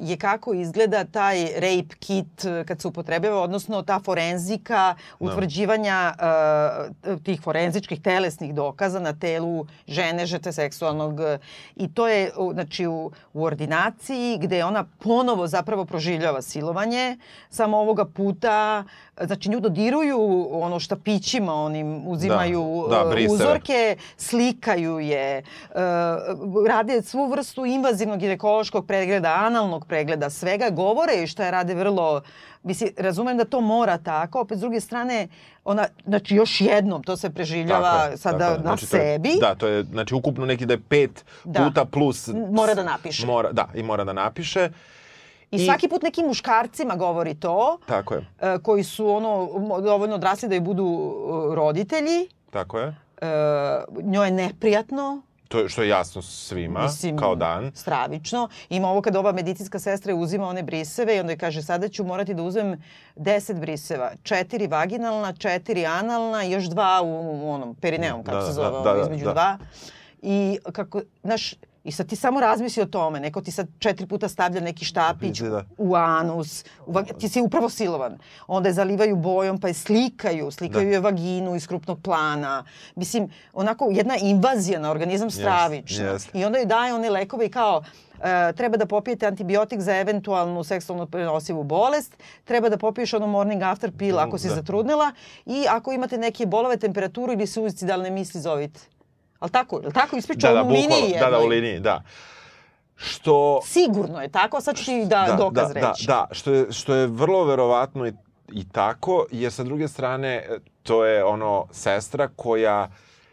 [0.00, 7.22] je kako izgleda taj rape kit uh, kad se upotrebljava, odnosno ta forenzika utvrđivanja uh,
[7.22, 11.26] tih forenzičkih telesnih dokaza na telu žene žrtve seksualnog uh,
[11.76, 17.16] i to je znači u, u ordinaciji gde ona ponovo zapravo proživljava silovanje,
[17.50, 18.84] samo ovoga puta
[19.20, 25.78] znači nju dodiruju ono štapićima onim uzimaju Da, da, uh, uzorke, slikaju je, uh,
[26.68, 32.20] rade svu vrstu invazivnog ginekološkog pregleda, analnog pregleda, svega, govore joj šta je rade vrlo
[32.62, 35.28] Mislim, razumem da to mora tako, opet s druge strane,
[35.64, 38.56] ona, znači još jednom to se preživljava Tako je, sada tako je.
[38.56, 39.30] na Znači, to je- sebi.
[39.40, 41.60] Da, to je, znači ukupno neki da je pet Da.
[41.60, 42.28] puta plus...
[42.50, 43.26] Mora da napiše.
[43.26, 44.70] Mora, da, i mora da napiše.
[45.50, 49.48] I, I- svaki put nekim muškarcima govori to, Tako je, e, koji su ono
[49.80, 51.12] dovoljno odrasli da i budu
[51.52, 52.28] e, roditelji.
[52.50, 52.86] tako je.
[53.20, 53.26] E,
[54.02, 57.72] njoj je neprijatno, To je što je jasno svima, Mislim, kao dan.
[57.74, 58.48] Stravično.
[58.68, 62.04] Ima ovo kada ova medicinska sestra uzima one briseve i onda joj kaže sada ću
[62.04, 62.82] morati da uzmem
[63.16, 64.12] 10 briseva.
[64.22, 67.08] Četiri vaginalna, četiri analna i još dva u,
[67.44, 69.32] u onom perineum, kako Da, se da, zove, da, da, između da.
[69.32, 69.58] dva.
[70.22, 74.28] I kako, znaš, I sad ti samo razmisli o tome, neko ti sad četiri puta
[74.28, 75.64] stavlja neki štapić Da.
[75.78, 77.06] u anus, u vag...
[77.18, 78.18] ti si upravo silovan.
[78.46, 80.92] Onda je zalivaju bojom pa je slikaju, slikaju Da.
[80.92, 82.64] je vaginu iz krupnog plana.
[82.94, 86.04] Mislim, onako jedna invazija na organizam stravična.
[86.04, 86.38] jeste.
[86.38, 87.82] I onda joj daje one lekove i kao
[88.22, 93.62] e, treba da popijete antibiotik za eventualnu seksualno prenosivu bolest, treba da popiješ ono morning
[93.62, 94.54] after pill ako si Da.
[94.54, 95.12] zatrudnela
[95.46, 98.80] i ako imate neke bolove, temperaturu ili suicidalne misli zovite.
[99.40, 101.56] Ali tako, je tako ispričao Da, da, u liniji bukvalno, da, da, u jednoj?
[101.56, 102.02] liniji, da.
[102.96, 103.60] Što...
[103.64, 106.06] Sigurno je tako, sad ću ti da, dokaz da, reći.
[106.06, 108.12] Da, da, što je, što je vrlo verovatno i,
[108.52, 112.90] i tako, jer sa druge strane, e, to je ono sestra koja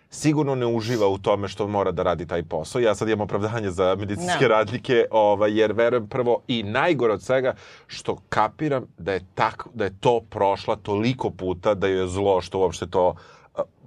[0.09, 2.79] sigurno ne uživa u tome što mora da radi taj posao.
[2.81, 4.47] Ja sad imam opravdanje za medicinske Da.
[4.47, 7.53] radnike, ovaj, jer verujem prvo i najgore od svega
[7.87, 12.41] što kapiram da je, tak, da je to prošla toliko puta da joj je zlo
[12.41, 13.15] što uopšte to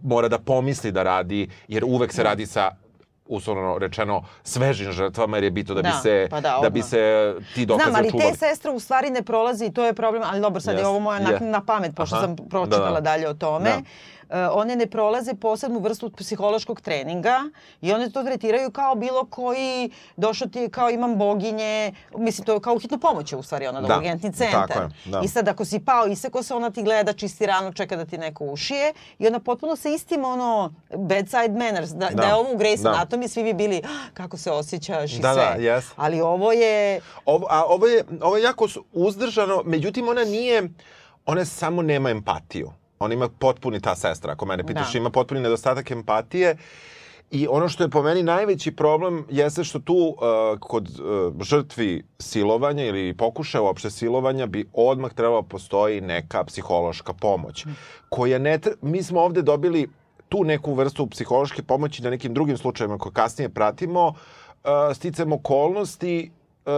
[0.03, 2.71] mora da pomisli da radi, jer uvek se radi sa
[3.27, 6.83] uslovno rečeno svežim žrtvama jer je bitno da, bi Da, se pa da, da bi
[6.83, 6.99] se
[7.55, 8.31] ti dokaze Znam, ali čuvali.
[8.31, 10.87] te sestre u stvari ne prolazi i to je problem, ali dobro, sad je Jest,
[10.87, 11.25] ovo moja je.
[11.25, 13.01] naknadna pamet, pošto Aha, sam pročitala da, da.
[13.01, 13.71] dalje o tome.
[13.71, 13.81] Da.
[14.31, 17.39] E, one ne prolaze posebnu vrstu psihološkog treninga
[17.81, 19.69] i one to tretiraju kao bilo koji,
[20.17, 21.69] došao ti kao imam boginje,
[22.13, 24.69] mislim to je kao hitno pomoć u stvari ona, da, Da, urgentni centar.
[24.69, 25.21] tako je, da.
[25.21, 28.19] I sad ako si pao, iseko se, ona ti gleda čisti rano, čeka da ti
[28.19, 28.89] neko ušije
[29.19, 32.15] i onda potpuno sa istim ono bedside manners, da, da.
[32.15, 32.91] Da, je ovo u Grey's da.
[32.91, 35.45] Anatomy, svi bi bili "Ah, kako se osjećaš i Da, sve.
[35.47, 35.93] da, jest.
[35.97, 40.69] Ali ovo je Ovo, a ovo je, ovo je jako uzdržano, međutim ona nije,
[41.27, 42.73] ona samo nema empatiju.
[42.99, 44.99] Ona ima potpuni, ta sestra, ako mene pitaš, Da.
[44.99, 46.57] ima potpuni nedostatak empatije.
[47.31, 52.05] I ono što je po meni najveći problem jeste što tu uh, kod uh, žrtvi
[52.19, 57.67] silovanja ili pokušaja uopšte silovanja bi odmah trebalo postoji neka psihološka pomoć.
[58.09, 58.59] Koja ne.
[58.83, 59.89] Mi smo ovde dobili
[60.29, 64.07] tu neku vrstu psihološke pomoći na nekim drugim slučajevima koje kasnije pratimo.
[64.09, 64.15] Uh,
[64.95, 66.31] sticam okolnosti
[66.67, 66.73] uh,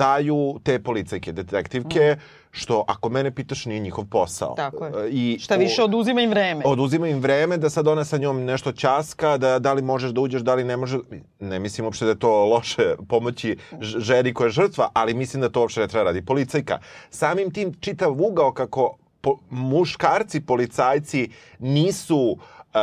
[0.00, 2.16] daju te policajke, detektivke,
[2.50, 4.54] što ako mene pitaš nije njihov posao.
[4.56, 5.10] Tako je.
[5.10, 6.62] I Šta više, oduzima im vreme.
[6.64, 10.20] oduzima im vreme da sad ona sa njom nešto ćaska, da, da li možeš da
[10.20, 11.00] uđeš, da li ne možeš.
[11.40, 15.48] Ne mislim uopšte da je to loše pomoći ženi koja je žrtva, ali mislim da
[15.48, 16.78] to uopšte ne treba radi policajka.
[17.10, 22.80] Samim tim čitav ugao kako po, muškarci policajci nisu uh,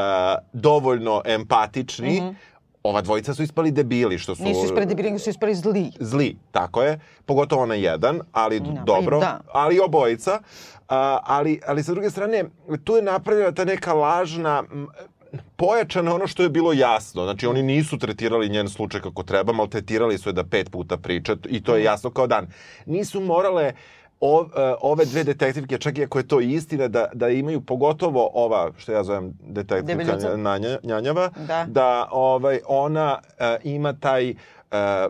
[0.53, 2.21] dovoljno empatični,
[2.89, 4.43] ova dvojica su ispali debili, što su...
[4.43, 5.91] Nisu ispred debili, nego su ispred zli.
[5.99, 6.99] Zli, tako je.
[7.25, 9.19] Pogotovo onaj jedan, ali i dobro.
[9.19, 9.39] da.
[9.53, 10.39] Ali obojica.
[10.89, 12.43] A, ali, ali sa druge strane,
[12.83, 14.87] tu je napravljena ta neka lažna, m,
[15.55, 17.23] pojačano ono što je bilo jasno.
[17.23, 21.35] Znači, oni nisu tretirali njen slučaj kako treba, maltretirali su je da pet puta priča
[21.49, 22.47] i to je jasno kao dan.
[22.85, 23.73] Nisu morale e,
[24.81, 28.91] ove dve detektivke, čak i ako je to istina, da, da imaju pogotovo ova, što
[28.91, 30.37] ja zovem detektivka.
[30.37, 31.65] Nanja, Njanjava, Da.
[31.69, 34.35] da ovaj, ona e, ima taj, e,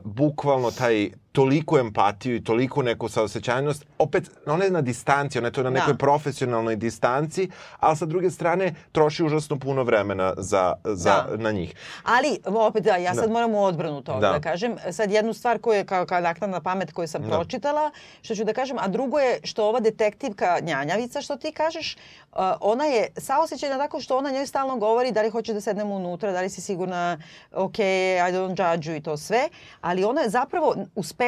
[0.03, 3.85] bukvalno taj toliku empatiju i toliku neku saosećajnost.
[3.99, 5.79] Opet, ona je na distanci, ona je to na Da.
[5.79, 11.37] nekoj profesionalnoj distanci, ali sa druge strane troši užasno puno vremena za, za, Da.
[11.37, 11.75] na njih.
[12.03, 13.33] Ali, opet da, ja sad Da.
[13.33, 14.31] moram u odbranu toga da.
[14.31, 14.39] Da.
[14.41, 14.75] kažem.
[14.91, 17.29] Sad jednu stvar koju je kao, kao naknadna pamet koju sam Da.
[17.29, 21.95] pročitala, što ću da kažem, a drugo je što ova detektivka Njanjavica, što ti kažeš,
[21.95, 25.95] uh, ona je saosećajna tako što ona njoj stalno govori da li hoće da sednemo
[25.95, 27.17] unutra, da li si sigurna,
[27.53, 29.49] ok, I don't judge you i to sve,
[29.81, 30.75] ali ona je zapravo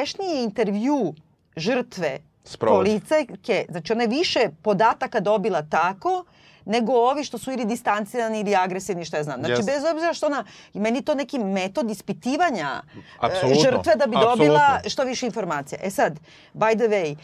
[0.03, 1.13] uspešniji intervju
[1.55, 2.19] žrtve
[2.59, 6.25] policajke, znači ona je više podataka dobila tako
[6.65, 9.39] nego ovi što su ili distancirani ili agresivni, šta ja znam.
[9.39, 9.71] Znači, Jeste.
[9.71, 14.59] bez obzira što ona, meni to neki metod ispitivanja e, Apsolutno, žrtve da bi dobila
[14.65, 14.89] apsolutno.
[14.89, 15.79] što više informacija.
[15.83, 16.19] E sad,
[16.53, 17.15] by the way,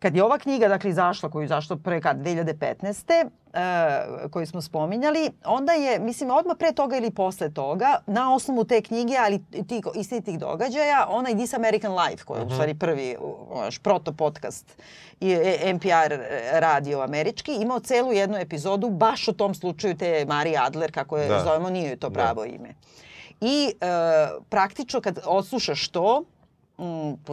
[0.00, 3.24] kad je ova knjiga dakle izašla, koju je izašla pre kad 2015.
[3.24, 3.60] Uh,
[4.30, 8.82] koju smo spominjali, onda je, mislim, odmah pre toga ili posle toga, na osnovu te
[8.82, 13.16] knjige, ali tih istinitih događaja, onaj This American Life, koji je u stvari prvi
[13.50, 14.82] onaš, proto podcast
[15.20, 16.14] i e, NPR
[16.52, 21.28] radio američki, imao celu jednu epizodu baš o tom slučaju te Marije Adler, kako je
[21.28, 21.40] Da.
[21.40, 22.14] zovemo, nije to Da.
[22.14, 22.74] pravo ime.
[23.40, 23.86] I e,
[24.48, 26.39] praktično kad odslušaš to, mm,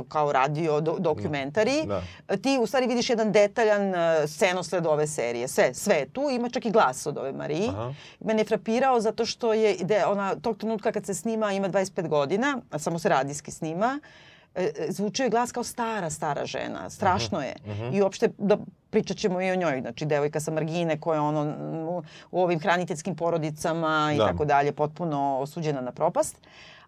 [0.07, 2.01] kao radio do, dokumentari, Da.
[2.37, 3.95] ti u stvari vidiš jedan detaljan uh,
[4.27, 5.47] scenosled ove serije.
[5.47, 7.67] Sve, sve je tu, ima čak i glas od ove Mariji.
[7.69, 7.93] Aha.
[8.19, 12.07] Mene je frapirao zato što je, de, ona tog trenutka kad se snima ima 25
[12.07, 13.99] godina, a samo se radijski snima,
[14.55, 16.89] e, e, zvučio je glas kao stara, stara žena.
[16.89, 17.55] Strašno je.
[17.93, 18.57] I uopšte, da
[18.89, 19.81] pričat ćemo i o njoj.
[19.81, 21.55] Znači, devojka sa margine koja je ono,
[21.89, 24.27] u, u ovim hraniteljskim porodicama i Da.
[24.27, 26.37] tako dalje, potpuno osuđena na propast.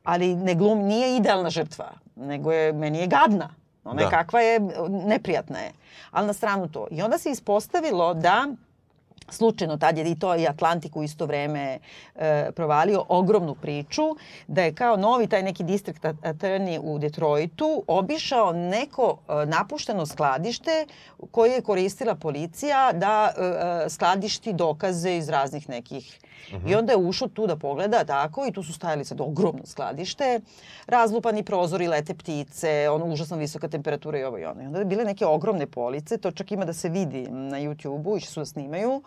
[0.04, 3.50] Ali ne glum, nije idealna žrtva, nego je, meni je gadna.
[3.84, 4.12] Ona je Da.
[4.12, 5.72] kakva je, neprijatna je.
[6.12, 6.88] Ali na stranu to.
[6.92, 8.48] I onda se ispostavilo da
[9.32, 11.80] slučajno tad je i to i Atlantik u isto vreme
[12.16, 14.04] e, provalio ogromnu priču
[14.48, 20.86] da je kao novi taj neki district attorney u Detroitu obišao neko e, napušteno skladište
[21.32, 23.44] koje je koristila policija da e,
[23.86, 26.20] e, skladišti dokaze iz raznih nekih
[26.68, 30.40] I onda je ušao tu da pogleda tako i tu su stajali sad ogromno skladište,
[30.88, 34.64] razlupani prozori, lete ptice, ono užasno visoka temperatura i ovo i ono.
[34.64, 38.18] I onda je bile neke ogromne police, to čak ima da se vidi na YouTube-u,
[38.18, 39.02] išli su da snimaju,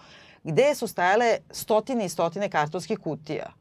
[0.44, 3.52] gde su stajale stotine i stotine kartonskih kutija.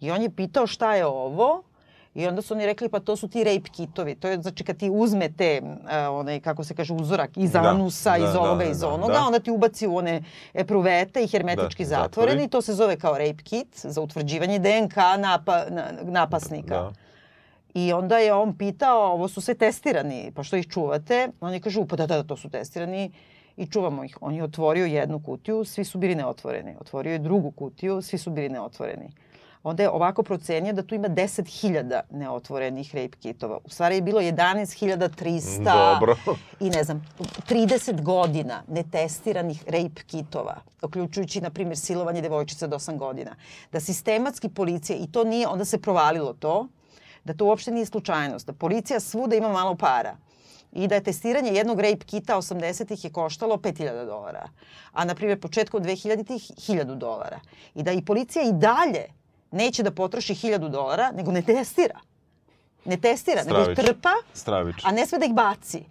[0.00, 1.62] I on je pitao šta je ovo,
[2.14, 4.14] I onda su oni rekli pa to su ti rape kitovi.
[4.14, 8.10] To je znači kad ti uzmete uh, onaj kako se kaže uzorak iz Da, anusa,
[8.10, 9.24] da, iz da, ovoga, da, iz da, onoga, da.
[9.26, 10.22] onda ti ubaci u one
[10.54, 12.32] epruvete i hermetički Da, zatvoreni.
[12.32, 12.48] zatvori.
[12.50, 16.74] To se zove kao rape kit za utvrđivanje DNK napa, na, napasnika.
[16.74, 16.92] Da.
[17.74, 21.28] I onda je on pitao, ovo su sve testirani, pa što ih čuvate?
[21.40, 23.12] Oni kažu, pa da, da, to su testirani
[23.56, 24.18] i čuvamo ih.
[24.20, 26.76] On je otvorio jednu kutiju, svi su bili neotvoreni.
[26.80, 29.10] Otvorio je drugu kutiju, svi su bili neotvoreni.
[29.64, 33.58] Onda je ovako procenio da tu ima 10.000 neotvorenih rape kitova.
[33.64, 36.16] U stvari je bilo 11.300 Dobro.
[36.60, 37.06] i ne znam,
[37.48, 43.36] 30 godina netestiranih rape kitova, uključujući, na primjer, silovanje devojčice od 8 godina.
[43.72, 46.68] Da sistematski policija, i to nije, onda se provalilo to,
[47.24, 50.16] da to uopšte nije slučajnost, da policija svuda ima malo para
[50.72, 54.48] i da je testiranje jednog rape kita 80-ih je koštalo 5000 dolara,
[54.92, 57.40] a na primjer početkom 2000-ih 1000 dolara.
[57.74, 59.23] I da i policija i dalje
[59.54, 62.00] neće da potroši 1000 dolara, nego ne testira.
[62.84, 63.84] Ne testira, nego ih Stravično.
[63.84, 64.88] trpa, Stravično.
[64.88, 65.84] a ne sve da ih baci.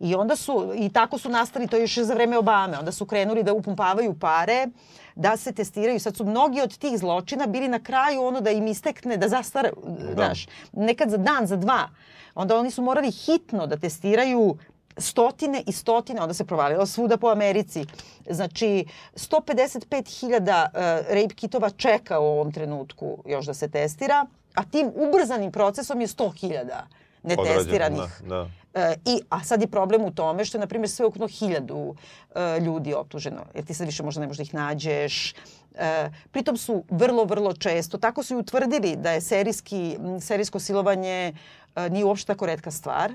[0.00, 3.06] I onda su, i tako su nastali, to je još za vreme Obame, onda su
[3.06, 4.66] krenuli da upumpavaju pare,
[5.14, 6.00] da se testiraju.
[6.00, 9.70] Sad su mnogi od tih zločina bili na kraju ono da im istekne, da zastare,
[10.14, 11.88] znaš, nekad za dan, za dva.
[12.34, 14.56] Onda oni su morali hitno da testiraju
[14.96, 17.84] stotine i stotine, onda se provalilo svuda po Americi.
[18.30, 24.92] Znači, 155.000 uh, rape kitova čeka u ovom trenutku još da se testira, a tim
[24.94, 26.82] ubrzanim procesom je 100.000
[27.22, 28.00] netestiranih.
[28.00, 28.48] Odrađeno, Da, da.
[28.74, 31.94] E, i, a sad je problem u tome što je, na primjer, sve ukupno hiljadu
[32.34, 33.44] e, ljudi optuženo.
[33.54, 35.34] Jer ti sad više možda ne možda ih nađeš.
[35.74, 41.32] E, pritom su vrlo, vrlo često, tako su i utvrdili da je serijski, serijsko silovanje
[41.76, 43.12] e, nije uopšte tako redka stvar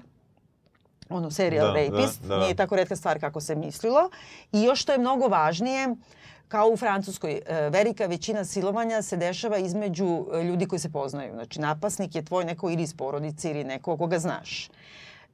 [1.09, 2.39] ono serial Da, rapist, da, da.
[2.39, 4.09] nije tako redka stvar kako se mislilo.
[4.51, 5.95] I još što je mnogo važnije,
[6.47, 11.33] kao u Francuskoj, e, velika većina silovanja se dešava između e, ljudi koji se poznaju.
[11.33, 14.69] Znači, napasnik je tvoj neko ili iz porodice ili neko koga znaš.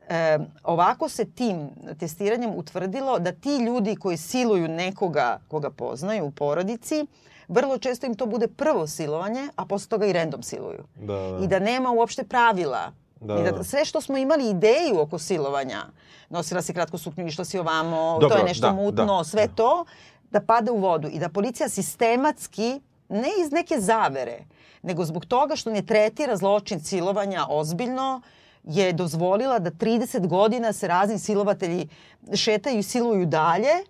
[0.10, 6.32] E, ovako se tim testiranjem utvrdilo da ti ljudi koji siluju nekoga koga poznaju u
[6.32, 7.06] porodici,
[7.48, 10.84] vrlo često im to bude prvo silovanje, a posle toga i random siluju.
[10.96, 11.40] Da, da.
[11.44, 12.92] I da nema uopšte pravila.
[13.24, 13.64] Da, I da da.
[13.64, 15.86] sve što smo imali ideju oko silovanja,
[16.30, 19.48] nosila si kratko suknju, išla si ovamo, to Dobro, je nešto da, mutno, da, sve
[19.48, 19.54] da.
[19.54, 19.86] to,
[20.32, 21.08] da pada u vodu.
[21.08, 24.46] I da policija sistematski, ne iz neke zavere,
[24.82, 28.22] nego zbog toga što ne tretira zločin silovanja ozbiljno,
[28.64, 31.88] je dozvolila da 30 godina se razni silovatelji
[32.36, 33.84] šetaju i siluju dalje,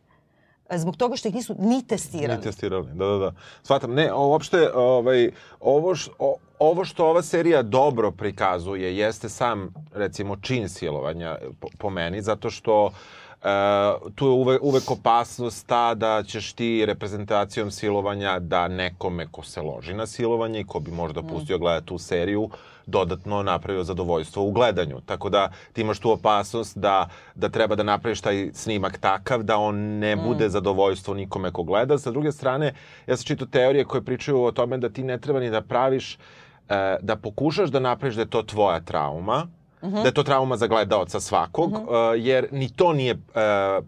[0.77, 2.37] zbog toga što ih nisu ni testirali.
[2.37, 3.31] Ni testirali, da, da, da.
[3.63, 9.73] Shvatam, ne, uopšte, ovaj, ovo, š, o, ovo što ova serija dobro prikazuje jeste sam,
[9.93, 12.91] recimo, čin silovanja po, po meni, zato što
[14.15, 19.61] tu je uvek, uvek opasnost ta da ćeš ti reprezentacijom silovanja da nekome ko se
[19.61, 21.27] loži na silovanje i ko bi možda mm.
[21.27, 22.49] pustio gledati tu seriju,
[22.85, 25.01] dodatno napravio zadovoljstvo u gledanju.
[25.05, 29.57] Tako da ti imaš tu opasnost da, da treba da napraviš taj snimak takav da
[29.57, 30.19] on ne mm.
[30.23, 31.97] bude zadovoljstvo nikome ko gleda.
[31.97, 32.73] Sa druge strane,
[33.07, 36.17] ja sam čitao teorije koje pričaju o tome da ti ne treba ni da praviš,
[36.69, 39.47] e, da pokušaš da napraviš da je to tvoja trauma,
[39.83, 40.01] Uh -huh.
[40.01, 42.13] da je to trauma za gledaoca svakog, uh -huh.
[42.15, 43.19] uh, jer ni to nije uh,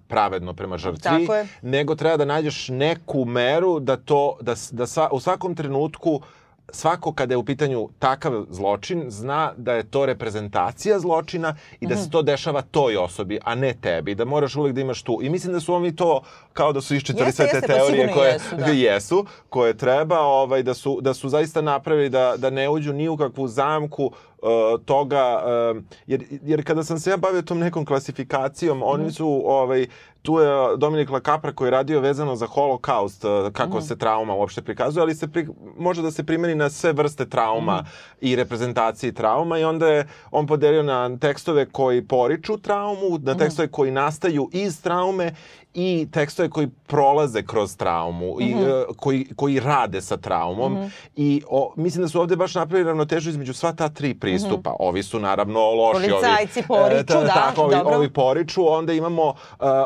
[0.08, 1.28] pravedno prema žrtvi,
[1.62, 6.22] nego treba da nađeš neku meru da to da da sva, u svakom trenutku
[6.72, 11.96] svako kada je u pitanju takav zločin zna da je to reprezentacija zločina i da
[11.96, 12.12] se mhm.
[12.12, 14.16] to dešava toj osobi, a ne tebi.
[14.16, 15.20] Da moraš uvek da imaš tu.
[15.22, 16.22] I mislim da su oni to
[16.54, 18.66] kao da su iščitali sve te pa teorije koje jesu, da.
[18.90, 23.10] jesu, koje treba, ovaj, da, su, da su zaista napravili da, da ne uđu ni
[23.10, 25.44] u kakvu zamku uh, toga,
[25.76, 29.88] uh, jer, jer kada sam se ja bavio tom nekom klasifikacijom, mm oni su ovaj,
[30.26, 33.82] tu je Dominik Lakapra koji je radio vezano za holokaust, e, kako mm.
[33.82, 35.48] se trauma uopšte prikazuje, ali se pri,
[35.78, 37.86] može da se primeni na sve vrste trauma mm.
[38.22, 43.40] i reprezentacije trauma i onda je on podelio na tekstove koji poriču traumu, na mhm.
[43.40, 45.36] tekstove koji nastaju iz traume
[45.76, 48.50] i tekstove koji prolaze kroz traumu mm -hmm.
[48.50, 48.54] i
[48.90, 50.90] uh, koji, koji rade sa traumom mm -hmm.
[51.16, 54.70] i o, mislim da su ovde baš napravili ravnotežu između sva ta tri pristupa.
[54.70, 54.88] Mm -hmm.
[54.88, 56.10] Ovi su naravno loši.
[56.10, 57.96] Policajci ovi, poriču, e, ta, da, tako, ovi, dobro.
[57.96, 59.36] ovi poriču, onda imamo uh,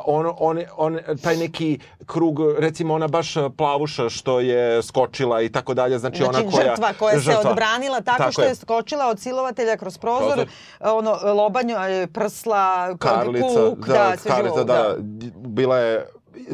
[0.06, 5.74] ono, on, on, taj neki krug, recimo ona baš plavuša što je skočila i tako
[5.74, 6.70] dalje, znači, znači ona koja...
[6.70, 7.42] žrtva koja žrtva.
[7.42, 8.48] se odbranila tako, tako što je.
[8.48, 10.48] je skočila od silovatelja kroz prozor, prozor.
[10.80, 11.76] ono, lobanju,
[12.14, 14.96] prsla, Karlica, kuk, da, da, sve Karlica, da, da,
[15.36, 16.08] bila je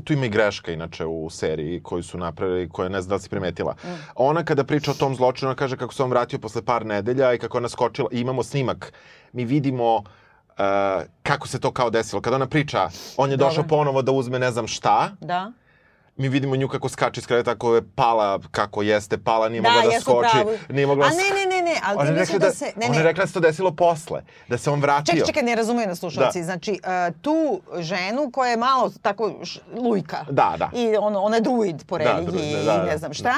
[0.04, 3.22] tu ima i greška inače u seriji koju su napravili, koja ne znam da li
[3.22, 3.76] si primetila.
[3.84, 3.88] Mm.
[4.16, 7.34] Ona kada priča o tom zločinu, ona kaže kako se on vratio posle par nedelja
[7.34, 8.94] i kako ona skočila, i imamo snimak.
[9.34, 10.04] Mi vidimo uh,
[11.24, 12.22] kako se to kao desilo.
[12.22, 15.12] Kada ona priča, on je došao ponovo da uzme ne znam šta.
[15.22, 15.52] Da
[16.18, 19.70] mi vidimo nju kako skače iz kreveta, kako je pala, kako jeste pala, nije da,
[19.70, 20.30] mogla da skoči.
[20.34, 20.58] Pravu.
[20.70, 21.06] Nije mogla...
[21.06, 22.66] A ne, ne, ne, ne, ali ti misli da, da se...
[22.66, 22.86] Ne, ne.
[22.90, 25.12] Ona je rekla da se to desilo posle, da se on vratio.
[25.12, 26.40] Čekaj, čekaj, ne razumiju nas slušalci.
[26.40, 26.46] Da.
[26.46, 30.26] Znači, uh, tu ženu koja je malo tako š, lujka.
[30.30, 30.70] Da, da.
[30.74, 33.34] I ono, ona je druid po da, religiji da, da, da, i ne znam šta.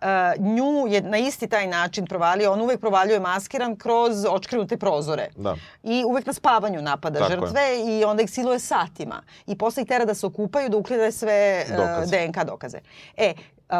[0.00, 0.06] Uh,
[0.38, 2.52] nju je na isti taj način provalio.
[2.52, 5.28] On uvek provaljuje maskiran kroz očkrenute prozore.
[5.36, 5.56] Da.
[5.82, 8.00] I uvek na spavanju napada Tako žrtve je.
[8.00, 9.22] i onda ih siluje satima.
[9.46, 12.78] I posle ih tera da se okupaju, da uklide sve uh, DNK dokaze.
[13.16, 13.34] E,
[13.70, 13.76] Uh,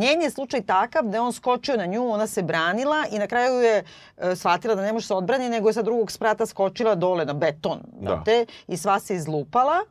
[0.00, 3.26] njen je slučaj takav da je on skočio na nju, ona se branila i na
[3.26, 6.94] kraju je uh, shvatila da ne može se odbrani, nego je sa drugog sprata skočila
[6.94, 7.80] dole na beton.
[8.00, 8.22] Da.
[8.24, 9.84] Te, I sva se izlupala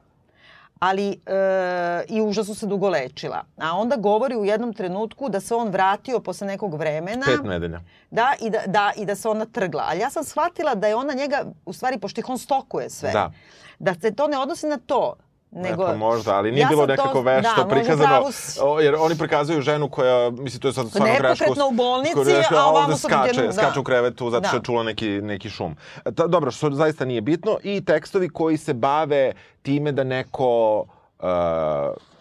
[0.84, 3.44] ali e, i užasno se dugo lečila.
[3.58, 7.26] A onda govori u jednom trenutku da se on vratio posle nekog vremena.
[7.26, 7.82] Pet nedelja.
[8.12, 9.84] Da, i da, da, i da se ona trgla.
[9.88, 13.12] Ali ja sam shvatila da je ona njega, u stvari, pošto ih on stokuje sve,
[13.12, 13.32] da.
[13.80, 15.16] da se to ne odnosi na to,
[15.56, 18.24] Nego, Eto, možda, ali nije ja bilo nekako to, vešto da, prikazano.
[18.62, 21.28] O, jer oni prikazuju ženu koja, mislim, to je sad stvarno greško.
[21.28, 23.54] Nepokretno u bolnici, greško, a ovamo su skače, da.
[23.54, 24.58] skače u krevetu zato što da.
[24.58, 25.76] je čula neki, neki šum.
[26.16, 27.58] Ta, dobro, što zaista nije bitno.
[27.64, 30.80] I tekstovi koji se bave time da neko
[31.20, 31.26] uh,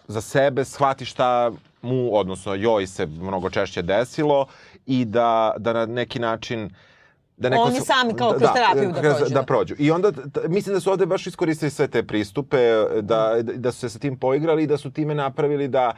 [0.07, 4.45] za sebe shvati šta mu, odnosno joj se mnogo češće desilo
[4.85, 6.71] i da, da na neki način uh,
[7.37, 9.33] da neko Oni sami kao da, kroz terapiju da, da prođu.
[9.33, 9.75] Da prođu.
[9.77, 10.11] I onda
[10.47, 12.57] mislim da su ovde baš iskoristili sve te pristupe,
[13.01, 15.93] da, da su se sa tim poigrali i da su time napravili da,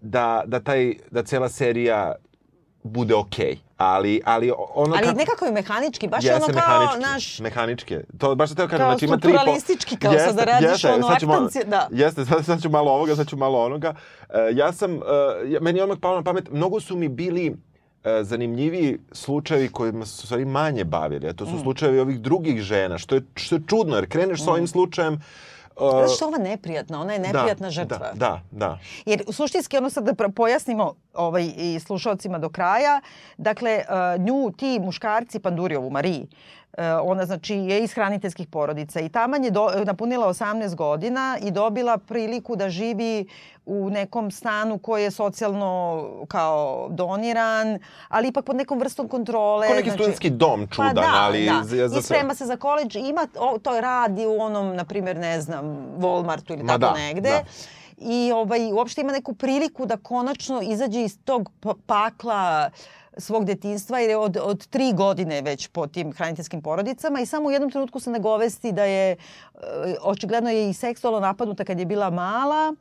[0.00, 2.14] da, da, taj, da cela serija
[2.82, 3.46] bude okej.
[3.46, 3.58] Okay.
[3.76, 5.18] Ali, ali ono Ali kako...
[5.18, 7.38] nekako je mehanički, baš je ono kao mehanički, naš...
[7.38, 9.32] Mehanički To baš teo kažem, znači ima tri...
[9.32, 9.44] Kao
[10.02, 11.88] kao jeste, sad da radiš jeste, ono aktancije, da.
[11.90, 13.90] Jeste, sad, sad ću malo ovoga, sad ću malo onoga.
[13.90, 15.00] Uh, ja sam, uh,
[15.60, 17.56] meni je odmah palo na pamet, mnogo su mi bili
[18.22, 21.60] zanimljiviji slučajevi kojima su stvari manje bavili, a to su mm.
[21.62, 24.44] slučajevi ovih drugih žena, što je, što je čudno, jer kreneš mm.
[24.44, 25.20] s ovim slučajem
[25.76, 27.98] Uh, Zato što ova neprijatna, ona je da, neprijatna da, žrtva.
[27.98, 28.78] Da, da, da.
[29.06, 33.00] Jer suštinski, ono sad da pojasnimo ovaj, i slušalcima do kraja,
[33.38, 36.59] dakle, uh, nju ti muškarci, Panduriovu, Mariji, E,
[37.02, 41.98] ona znači je iz hraniteljskih porodica i taman je do, napunila 18 godina i dobila
[41.98, 43.26] priliku da živi
[43.66, 47.78] u nekom stanu koji je socijalno kao doniran,
[48.08, 49.66] ali ipak pod nekom vrstom kontrole.
[49.66, 51.60] Kao neki znači, studentski dom pa čudan, pa da, ali da.
[51.64, 55.16] za, za I sprema se za koleđ, ima, o, to radi u onom, na primjer,
[55.16, 55.64] ne znam,
[55.98, 57.30] Walmartu ili Ma tako da, negde.
[57.30, 57.42] Da
[58.00, 61.50] i ovaj, uopšte ima neku priliku da konačno izađe iz tog
[61.86, 67.20] pakla uh, svog detinstva jer je od, od tri godine već po tim hraniteljskim porodicama
[67.20, 69.16] i samo u jednom trenutku se nagovesti da je, e,
[70.02, 72.74] očigledno je i seksualno napadnuta kad je bila mala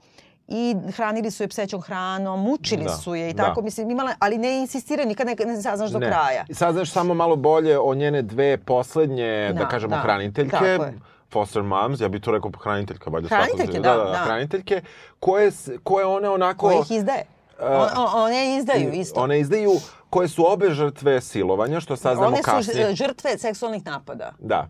[0.48, 3.66] i hranili su je psećom hranom, mučili da, su je i tako, da.
[3.66, 6.08] mislim, imala, ali ne insistira, nikad ne, ne saznaš do ne.
[6.08, 6.46] kraja.
[6.52, 10.52] Saznaš samo malo bolje o njene dve poslednje, da, da kažemo, da, hraniteljke.
[10.52, 11.00] Tako je
[11.32, 14.82] foster moms, ja bih to rekao hraniteljka, valjda hraniteljke, da, da, da, hraniteljke,
[15.20, 15.52] koje,
[15.84, 16.68] koje one onako...
[16.68, 17.26] Koje ih izdaje.
[17.62, 19.22] On, one izdaju isto.
[19.22, 19.72] One izdaju
[20.10, 22.86] koje su obe žrtve silovanja, što saznamo kasnije.
[22.86, 24.34] One su žrtve seksualnih napada.
[24.40, 24.70] Da.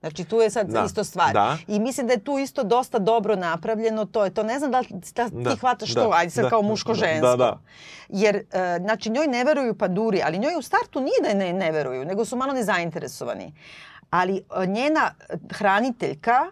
[0.00, 0.84] Znači tu je sad da.
[0.84, 1.32] isto stvar.
[1.32, 1.56] Da.
[1.66, 4.04] I mislim da je tu isto dosta dobro napravljeno.
[4.04, 4.42] To je to.
[4.42, 4.82] Ne znam da,
[5.14, 5.56] da ti da.
[5.56, 6.02] hvataš da.
[6.02, 6.50] to, ajde sad da.
[6.50, 7.26] kao muško-žensko.
[7.26, 7.60] Da, da.
[8.08, 11.70] Jer, uh, znači, njoj ne veruju panduri, ali njoj u startu nije da ne, ne
[11.70, 13.54] veruju, nego su malo nezainteresovani.
[14.10, 15.14] Ali uh, njena
[15.52, 16.50] hraniteljka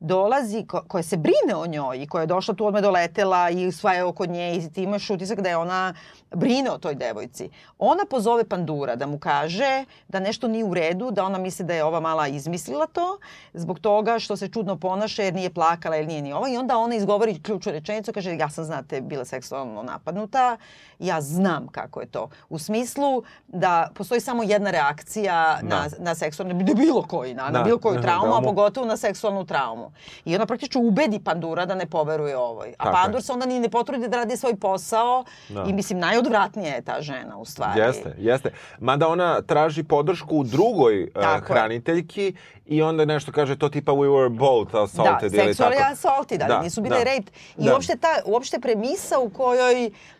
[0.00, 3.72] dolazi, ko, koja se brine o njoj i koja je došla tu odme doletela i
[3.72, 5.94] sva je oko nje i ti imaš utisak da je ona
[6.30, 7.50] brine o toj devojci.
[7.78, 11.74] Ona pozove Pandura da mu kaže da nešto nije u redu, da ona misli da
[11.74, 13.18] je ova mala izmislila to
[13.54, 16.78] zbog toga što se čudno ponaša jer nije plakala ili nije ni ova i onda
[16.78, 20.56] ona izgovori ključnu rečenicu, kaže ja sam znate bila seksualno napadnuta,
[20.98, 22.30] ja znam kako je to.
[22.48, 25.68] U smislu da postoji samo jedna reakcija da.
[25.68, 27.58] na, na seksualnu, na bilo koji, na, da.
[27.58, 29.92] na bilo koju traumu, a pogotovo na seksualnu traumu.
[30.24, 32.74] I ona praktično ubedi Pandura da ne poveruje ovoj.
[32.78, 35.64] A Tako Pandur se onda ni ne potrudi da radi svoj posao da.
[35.68, 37.80] i mislim najodvratnija je ta žena u stvari.
[37.80, 38.50] Jeste, jeste.
[38.78, 42.34] Mada ona traži podršku u drugoj uh, hraniteljki
[42.66, 45.74] i onda nešto kaže to tipa we were both assaulted da, ili tako.
[45.74, 47.04] Da, assaulted, ali da, nisu bile da.
[47.04, 47.30] raped.
[47.56, 47.72] I da.
[47.72, 50.17] uopšte, ta, uopšte premisa u kojoj Uh,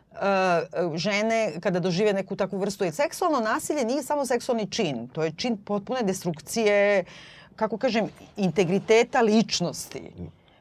[0.94, 5.32] žene kada dožive neku takvu vrstu i seksualno nasilje nije samo seksualni čin, to je
[5.36, 8.06] čin potpune destrukcije uh, kako kažem,
[8.36, 10.02] integriteta ličnosti.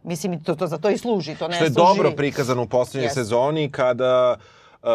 [0.03, 1.35] Mislim, to, to za to i služi.
[1.35, 1.87] To ne Što je služi...
[1.87, 3.13] dobro prikazano u poslednjoj yes.
[3.13, 4.37] sezoni kada
[4.83, 4.89] uh,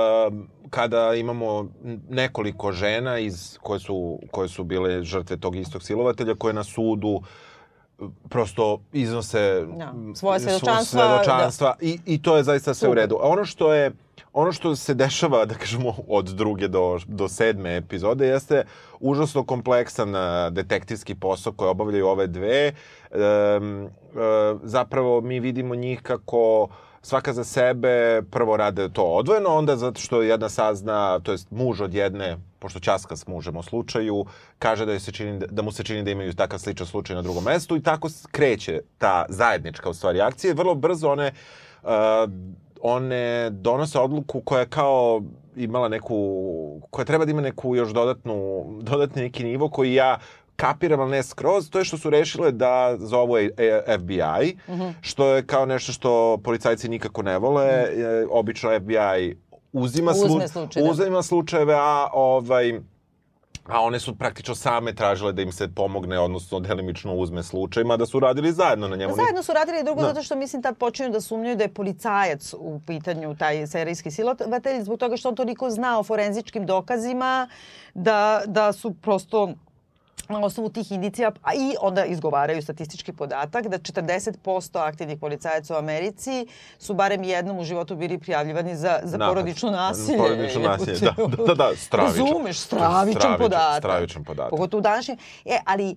[0.70, 1.68] kada imamo
[2.08, 7.22] nekoliko žena iz, koje, su, koje su bile žrtve tog istog silovatelja, koje na sudu
[8.28, 11.86] prosto iznose ja, da, svoje svedočanstva, svedočanstva da.
[11.86, 13.18] i, i to je zaista sve u redu.
[13.22, 13.92] A ono što je
[14.32, 18.64] ono što se dešava, da kažemo, od druge do, do sedme epizode jeste
[19.00, 20.12] užasno kompleksan
[20.50, 22.66] detektivski posao koji obavljaju ove dve.
[22.66, 23.60] E, e,
[24.62, 26.68] zapravo mi vidimo njih kako
[27.02, 31.80] svaka za sebe prvo rade to odvojeno, onda zato što jedna sazna, to jest muž
[31.80, 34.24] od jedne, pošto ćaska s mužem u slučaju,
[34.58, 37.44] kaže da, se čini, da mu se čini da imaju takav sličan slučaj na drugom
[37.44, 40.54] mestu i tako kreće ta zajednička u stvari akcija.
[40.54, 41.32] Vrlo brzo one
[41.82, 41.90] uh,
[42.82, 45.22] one donose odluku koja je kao
[45.56, 46.16] imala neku,
[46.90, 50.18] koja treba da ima neku još dodatnu, dodatni neki nivo koji ja
[50.56, 53.34] kapiram, ali ne skroz, to je što su rešile da zovu
[53.98, 54.92] FBI, mm -hmm.
[55.00, 57.66] što je kao nešto što policajci nikako ne vole.
[57.66, 58.26] Mm -hmm.
[58.30, 59.36] Obično FBI
[59.72, 60.90] uzima, slu, slučaj, da.
[60.90, 62.80] uzima slučajeve, a ovaj,
[63.66, 68.06] A one su praktično same tražile da im se pomogne, odnosno delimično uzme slučaj, da
[68.06, 69.14] su radili zajedno na njemu.
[69.14, 70.08] Zajedno su radili drugo, da.
[70.08, 74.82] zato što mislim da počinju da sumnjaju da je policajac u pitanju taj serijski silovatelj,
[74.82, 77.48] zbog toga što on toliko zna o forenzičkim dokazima,
[77.94, 79.54] da, da su prosto
[80.28, 85.78] na osnovu tih indicija, a i onda izgovaraju statistički podatak da 40% aktivnih policajaca u
[85.78, 86.46] Americi
[86.78, 89.34] su barem jednom u životu bili prijavljivani za, za Napad.
[89.34, 90.18] porodično nasilje.
[90.18, 92.26] Porodično nasilje, da, da, da, da, stravičan.
[92.26, 93.78] Razumeš, stravičan, stravičan podatak.
[93.78, 94.50] Stravičan podatak.
[94.50, 95.18] Pogotovo u današnjem.
[95.44, 95.96] E, ali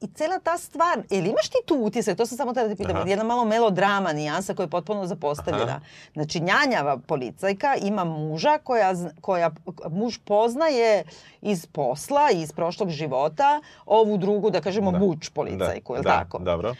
[0.00, 2.82] i cela ta stvar, ili imaš ti tu utisak, to sam samo tada da te
[2.82, 3.08] pitam, Aha.
[3.08, 5.64] jedna malo melodrama nijansa koja je potpuno zapostavljena.
[5.64, 5.80] Aha.
[6.14, 9.50] Znači, njanjava policajka ima muža koja, koja
[9.90, 11.04] muž poznaje
[11.42, 14.98] iz posla, iz prošlog života, ovu drugu, da kažemo, da.
[14.98, 15.96] buč policajku, da.
[15.96, 16.10] je li da.
[16.10, 16.38] tako?
[16.38, 16.74] Dobro.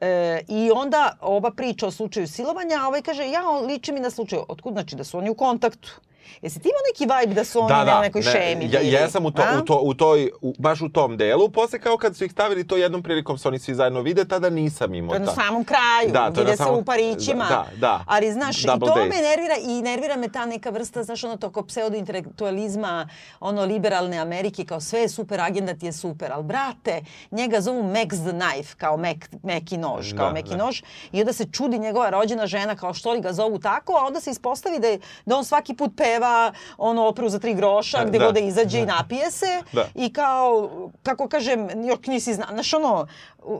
[0.00, 4.10] E, I onda ova priča o slučaju silovanja, a ovaj kaže, ja, liči mi na
[4.10, 4.44] slučaju.
[4.48, 6.00] Otkud znači da su oni u kontaktu?
[6.42, 8.70] Jesi ti imao neki vibe da su oni da, da, na nekoj ne, šemi?
[8.82, 11.48] Ja, sam u, to, u, to, u toj, u, baš u tom delu.
[11.48, 14.50] Posle kao kad su ih stavili to jednom prilikom se oni svi zajedno vide, tada
[14.50, 15.08] nisam imao.
[15.08, 16.78] To je na samom kraju, da, to vide se samom...
[16.78, 17.44] u parićima.
[17.48, 18.04] Da, da.
[18.06, 19.08] Ali znaš, Double i to days.
[19.08, 23.08] me nervira i nervira me ta neka vrsta, znaš, ono to kao pseudointelektualizma,
[23.40, 26.32] ono liberalne Amerike, kao sve je super, agenda ti je super.
[26.32, 30.56] Ali brate, njega zovu Max the Knife, kao mek, meki nož, kao da, meki da.
[30.56, 30.82] nož.
[31.12, 34.20] I onda se čudi njegova rođena žena, kao što li ga zovu tako, a onda
[34.20, 38.04] se ispostavi da, je, da on svaki put peva peva ono operu za tri groša,
[38.04, 38.82] gde da, god da izađe da.
[38.82, 39.62] i napije se.
[39.72, 39.86] Da.
[39.94, 40.70] I kao,
[41.02, 43.06] kako kažem, još nisi zna, znaš ono,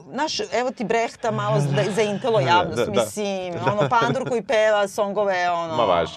[0.07, 3.73] naš, evo ti Brehta malo za, za intelo da, javnost, da, da, mislim, da.
[3.73, 5.77] ono pandur koji peva songove, ono...
[5.77, 6.11] Ma vaš,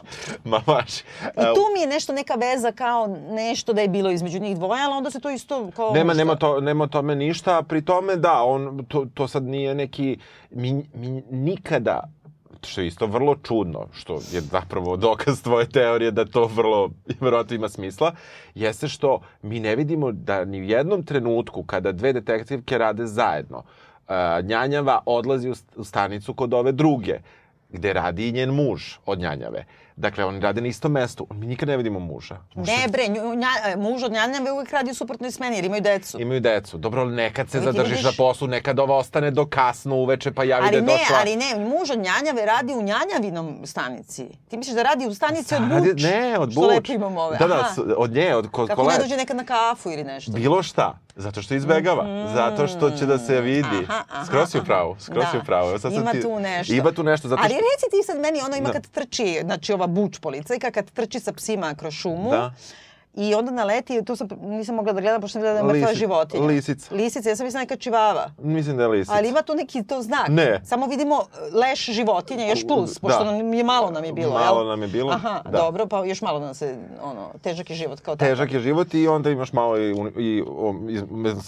[0.43, 0.99] ma vaš.
[0.99, 4.83] I tu mi je nešto, neka veza kao nešto da je bilo između njih dvoje,
[4.83, 5.93] ali onda se to isto kao...
[5.93, 10.19] Nema, nema, to, nema tome ništa, pri tome da, on, to, to sad nije neki,
[10.49, 12.03] mi, mi nikada
[12.63, 16.89] što je isto vrlo čudno, što je zapravo dokaz tvoje teorije da to vrlo,
[17.21, 18.11] verovatno ima smisla,
[18.55, 23.57] jeste što mi ne vidimo da ni u jednom trenutku kada dve detektivke rade zajedno,
[23.57, 27.19] uh, Njanjava odlazi u stanicu kod ove druge,
[27.69, 29.65] gde radi i njen muž od Njanjave.
[29.99, 31.27] Dakle, oni rade na istom mestu.
[31.31, 32.37] Mi nikad ne vidimo muža.
[32.55, 35.65] Muž ne bre, nju, nja, e, muž od njanjave uvek radi u suprotnoj smeni jer
[35.65, 36.21] imaju decu.
[36.21, 36.77] Imaju decu.
[36.77, 38.03] Dobro, nekad se zadržiš vidiš...
[38.03, 41.17] na poslu, nekad ova ostane do kasno uveče pa javi ali da je ne, došla.
[41.19, 44.27] Ali ne, muž od njanjave radi u njanjavinom stanici.
[44.49, 46.03] Ti misliš da radi u stanici od Buč?
[46.03, 46.53] Ne, od Buč.
[46.53, 47.37] Što lepo imamo ove.
[47.37, 50.31] Da, da, od nje, od kod Kako ne dođe nekad na kafu ili nešto?
[50.31, 50.99] Bilo šta.
[51.15, 52.03] Zato što izbegava.
[52.03, 53.85] Mm, zato što će da se vidi.
[53.87, 54.95] Aha, aha, skroz si u pravu.
[54.99, 55.31] Skroz da.
[55.31, 55.79] si u pravu.
[55.79, 56.73] Sad ima ti, tu nešto.
[56.73, 57.27] Ima tu nešto.
[57.27, 57.45] Zato što...
[57.45, 58.73] Ali reci ti sad meni, ono ima da.
[58.73, 62.31] kad trči, znači ova buč policajka, kad trči sa psima kroz šumu.
[62.31, 62.53] Da
[63.13, 65.93] I onda naleti, tu sam, nisam mogla da gledam, pošto sam gledala da je mrtva
[65.93, 66.45] životinja.
[66.45, 66.95] Lisica.
[66.95, 68.31] Lisica, ja sam mislila neka čivava.
[68.37, 69.13] Mislim da je lisica.
[69.15, 70.27] Ali ima tu neki to znak.
[70.29, 70.61] Ne.
[70.65, 72.99] Samo vidimo leš životinja, još plus, da.
[72.99, 74.33] pošto nam je malo nam je bilo.
[74.33, 74.67] Malo jel?
[74.67, 75.57] nam je bilo, Aha, da.
[75.57, 78.29] dobro, pa još malo nam se, ono, težak je život kao tako.
[78.29, 80.43] Težak je život i onda imaš malo i, i
[80.89, 81.01] iz,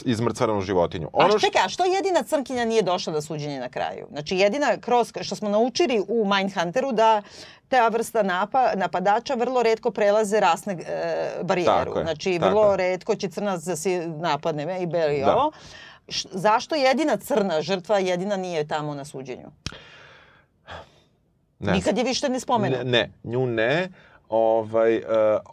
[0.05, 1.09] izmrcvaranu životinju.
[1.13, 4.07] Ono a čekaj, a što jedina crnkinja nije došla da suđenje na kraju?
[4.11, 7.21] Znači jedina kroz, što smo naučili u Mindhunteru da
[7.71, 11.97] ta vrsta napa, napadača vrlo redko prelaze rasne e, barijeru.
[11.97, 12.77] je, znači, vrlo je.
[12.77, 15.35] redko će crnac da se napadne me i beli da.
[15.35, 15.51] ovo.
[16.07, 19.51] Š, zašto jedina crna žrtva jedina nije tamo na suđenju?
[21.59, 21.71] Ne.
[21.71, 22.77] Nikad je više ne spomenu.
[22.77, 23.89] Ne, ne, nju ne.
[24.31, 25.03] Ovaj, uh,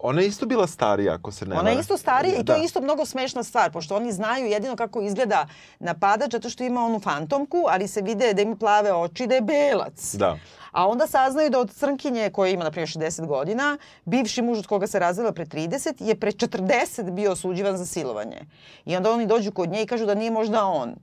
[0.00, 2.40] ona je isto bila starija, ako se ne Ona je isto starija da.
[2.40, 2.64] i to je da.
[2.64, 5.46] isto mnogo smešna stvar, pošto oni znaju jedino kako izgleda
[5.78, 9.40] napadač, zato što ima onu fantomku, ali se vide da ima plave oči, da je
[9.40, 10.14] belac.
[10.14, 10.38] Da.
[10.72, 14.66] A onda saznaju da od crnkinje koja ima, na primjer, 60 godina, bivši muž od
[14.66, 18.40] koga se razvela pre 30, je pre 40 bio osuđivan za silovanje.
[18.84, 20.94] I onda oni dođu kod nje i kažu da nije možda on.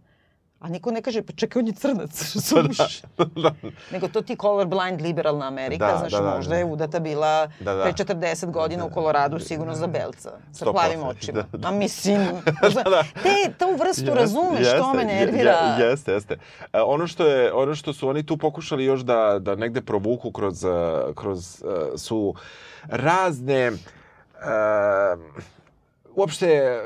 [0.66, 3.01] A niko ne kaže, pa čekaj, on je crnac, razumiješ?
[3.18, 3.51] da, da.
[3.91, 7.74] Nego to ti colorblind liberalna Amerika, da, znaš, da, da, možda je udata bila da,
[7.74, 7.84] da.
[7.84, 11.45] pre 40 godina da, u Koloradu sigurno za belca, sa plavim očima.
[11.51, 11.68] Da, da.
[11.68, 12.20] A mislim,
[12.76, 13.03] da, da.
[13.24, 15.51] te, tu vrstu yes, razumeš, jeste, to me nervira.
[15.51, 16.38] Je, jeste, jeste.
[16.74, 20.32] E, ono, što je, ono što su oni tu pokušali još da, da negde provuku
[20.32, 20.70] kroz, e,
[21.16, 22.34] kroz uh, su
[22.84, 23.78] razne uh,
[26.16, 26.80] uopšte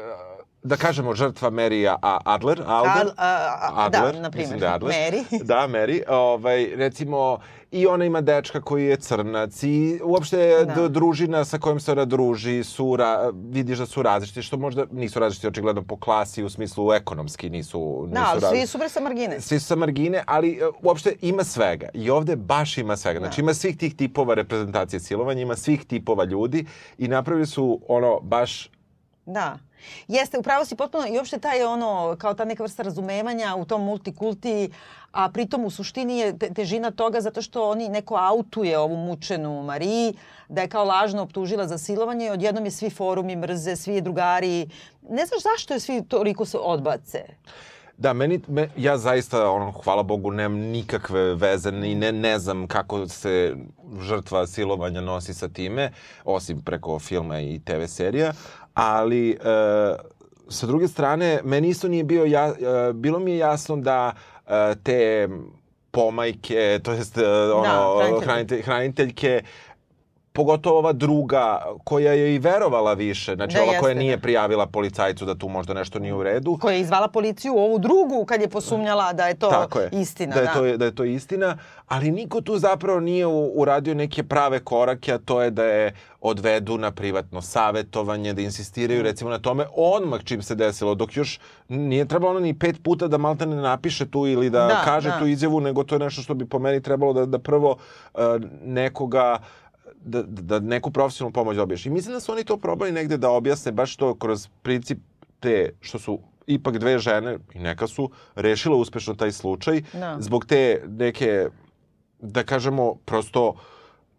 [0.63, 4.93] da kažemo žrtva Mary Adler, Alder, Ad, a, Adler, da, na primjer, da Adler.
[4.93, 5.43] Mary.
[5.51, 7.37] da, Mary, ovaj, recimo,
[7.71, 10.87] i ona ima dečka koji je crnac i uopšte da.
[10.87, 15.19] družina sa kojom se ona druži su, ra, vidiš da su različiti, što možda nisu
[15.19, 18.99] različiti očigledno po klasi, u smislu ekonomski nisu, nisu da, ali svi su bre sa
[18.99, 19.41] margine.
[19.41, 21.89] Svi su sa margine, ali e, uopšte ima svega.
[21.93, 23.19] I ovde baš ima svega.
[23.19, 23.43] Znači da.
[23.43, 26.65] ima svih tih tipova reprezentacije silovanja, ima svih tipova ljudi
[26.97, 28.69] i napravili su ono baš
[29.25, 29.57] Da.
[30.07, 33.83] Jeste, upravo si potpuno i uopšte taj ono, kao ta neka vrsta razumevanja u tom
[33.83, 34.69] multikulti,
[35.11, 40.13] a pritom u suštini je težina toga zato što oni neko autuje ovu mučenu Mariji,
[40.49, 44.01] da je kao lažno optužila za silovanje i odjednom je svi forumi mrze, svi je
[44.01, 44.69] drugari.
[45.09, 47.23] Ne znaš zašto je svi toliko se odbace?
[47.99, 52.67] Da, meni, me, ja zaista, ono, hvala Bogu, nemam nikakve veze i ne, ne znam
[52.67, 53.55] kako se
[54.01, 55.91] žrtva silovanja nosi sa time,
[56.25, 58.33] osim preko filma i TV serija,
[58.73, 59.35] ali e,
[60.49, 64.13] sa druge strane, meni isto nije bio, ja, e, bilo mi je jasno da
[64.47, 65.27] e, te
[65.91, 69.41] pomajke, to jest e, ono, da, hraniteljke, hraniteljke
[70.39, 74.21] pogotovo ova druga koja je i verovala više, znači da, ova jeste, koja nije da.
[74.21, 76.57] prijavila policajcu da tu možda nešto nije u redu.
[76.61, 80.35] Koja je izvala policiju ovu drugu kad je posumnjala da je to Tako je, istina.
[80.35, 80.53] Da je, da.
[80.53, 83.25] To, da je to istina, ali niko tu zapravo nije
[83.55, 89.03] uradio neke prave korake, a to je da je odvedu na privatno savetovanje, da insistiraju
[89.03, 93.17] recimo na tome odmah čim se desilo, dok još nije trebalo ni pet puta da
[93.17, 95.19] Malta ne napiše tu ili da, da kaže da.
[95.19, 97.75] tu izjavu, nego to je nešto što bi po meni trebalo da, da prvo
[98.13, 98.21] uh,
[98.63, 99.39] nekoga
[100.05, 101.85] da, da neku profesionalnu pomoć dobiješ.
[101.85, 104.97] I mislim da su oni to probali negde da objasne baš to kroz princip
[105.39, 109.99] te što su ipak dve žene i neka su rešile uspešno taj slučaj no.
[109.99, 110.17] Da.
[110.19, 111.47] zbog te neke
[112.19, 113.55] da kažemo prosto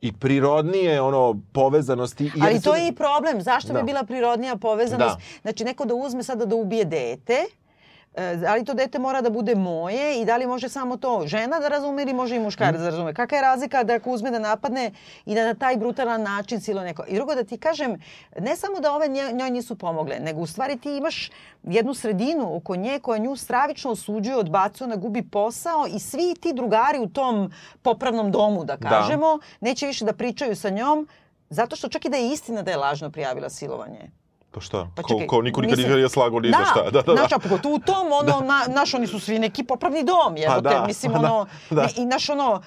[0.00, 2.30] i prirodnije ono povezanosti.
[2.42, 3.40] Ali to je i problem.
[3.40, 3.78] Zašto da.
[3.78, 5.16] bi bila prirodnija povezanost?
[5.16, 5.22] Da.
[5.42, 7.44] Znači neko da uzme sada da ubije dete,
[8.14, 11.60] da li to dete mora da bude moje i da li može samo to žena
[11.60, 13.14] da razume ili može i muškarac da razume?
[13.14, 14.90] Kakva je razlika da ako uzme da napadne
[15.26, 17.04] i da na taj brutalan način silo neko?
[17.08, 18.00] I drugo da ti kažem,
[18.38, 21.30] ne samo da ove njoj nisu pomogle, nego u stvari ti imaš
[21.62, 26.52] jednu sredinu oko nje koja nju stravično osuđuje, odbacuje, ona gubi posao i svi ti
[26.52, 27.52] drugari u tom
[27.82, 28.88] popravnom domu, da, da.
[28.88, 29.68] kažemo, da.
[29.68, 31.08] neće više da pričaju sa njom,
[31.50, 34.19] zato što čak i da je istina da je lažno prijavila silovanje
[34.50, 34.88] Pa šta?
[34.96, 36.82] Pa ko, čekaj, ko niko nikad nije slagao ni za šta.
[36.82, 37.16] Da, da, da.
[37.16, 40.60] Znaš, pogotovo u tom, ono, na, naš, oni su svi neki popravni dom, jebote.
[40.60, 41.82] da, mislim, pa da, ono, da.
[41.82, 42.62] ne, i naš, ono,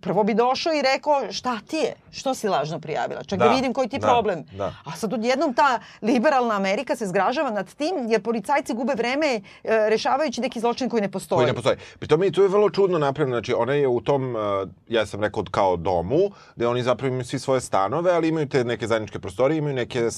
[0.00, 1.94] prvo bi došao i rekao, šta ti je?
[2.10, 3.22] Što si lažno prijavila?
[3.22, 4.44] Čak da, Da, vidim koji ti je da, problem.
[4.52, 4.74] da.
[4.84, 9.40] A sad odjednom ta liberalna Amerika se zgražava nad tim, jer policajci gube vreme e,
[9.64, 11.36] rešavajući neki zločin koji ne postoji.
[11.36, 11.76] koji ne postoji.
[11.98, 14.40] Pri tome i tu je vrlo čudno napravljeno, znači ona je u tom, uh,
[14.88, 18.64] ja sam rekao kao domu, gde oni zapravo imaju svi svoje stanove, ali imaju te
[18.64, 20.10] neke zajedničke prostorije, imaju neke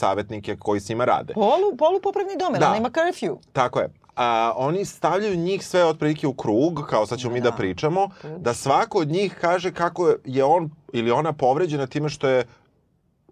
[0.57, 1.35] koji s njima rade.
[1.35, 2.75] Polu, polupopravni dom, jer Da.
[2.79, 3.37] ima curfew.
[3.53, 3.89] Tako je.
[4.17, 7.57] A, oni stavljaju njih sve otprilike u krug, kao sad ćemo mi da Da.
[7.57, 12.45] pričamo, da svako od njih kaže kako je on ili ona povređena time što je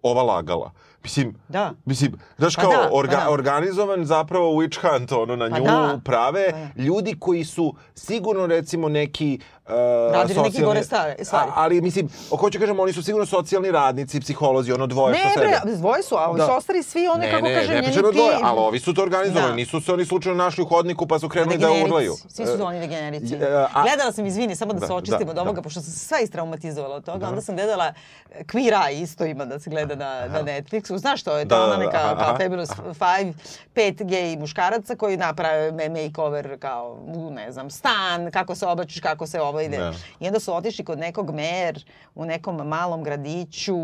[0.01, 0.71] ova lagala.
[1.03, 1.71] Mislim, Da.
[1.85, 3.29] Mislim, znaš Pa kao, da, pa orga, da.
[3.29, 5.99] organizovan zapravo witch hunt, ono, na Pa nju da.
[6.03, 6.83] prave Pa da.
[6.83, 9.39] ljudi koji su sigurno, recimo, neki...
[9.67, 9.73] Uh,
[10.13, 11.49] Radili neke gore stvari- stvari.
[11.49, 15.33] A, ali, mislim, hoću kažem, oni su sigurno socijalni radnici, psiholozi, ono dvoje što Ne,
[15.35, 15.45] sebe.
[15.63, 16.45] bre, dvoje su, a ovi Da.
[16.45, 18.17] su ostali svi one, Ne, kako ne, kažem, ne njeni pričam o ti...
[18.17, 19.55] dvoje, ali ovi su to organizovali, Da.
[19.55, 22.13] nisu se oni slučajno našli u hodniku pa su krenuli da urlaju.
[22.29, 23.35] Svi su oni degenerici.
[23.35, 25.61] E, a- Gledala sam, izvini, samo da, Da, se očistimo da, od ovoga, da.
[25.61, 27.27] pošto sam se sva istraumatizovala od toga.
[27.27, 27.93] Onda sam gledala
[28.31, 30.97] e, Queer Eye, isto ima da se gleda na, na Netflixu.
[30.97, 31.55] Znaš što je to?
[31.55, 32.37] Da, ona da, da, neka aha, kao.
[32.37, 33.33] Fabulous Five,
[33.73, 36.97] pet gej muškaraca koji naprave makeover kao,
[37.31, 39.77] ne znam, stan, kako se oblačiš, kako se ovo ide.
[39.77, 39.93] Da.
[40.19, 41.85] I onda su otišli kod nekog mer
[42.15, 43.75] u nekom malom gradiću,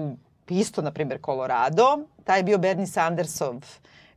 [0.49, 1.99] isto, na primjer, Colorado.
[2.23, 3.55] Taj je bio Bernie Sandersov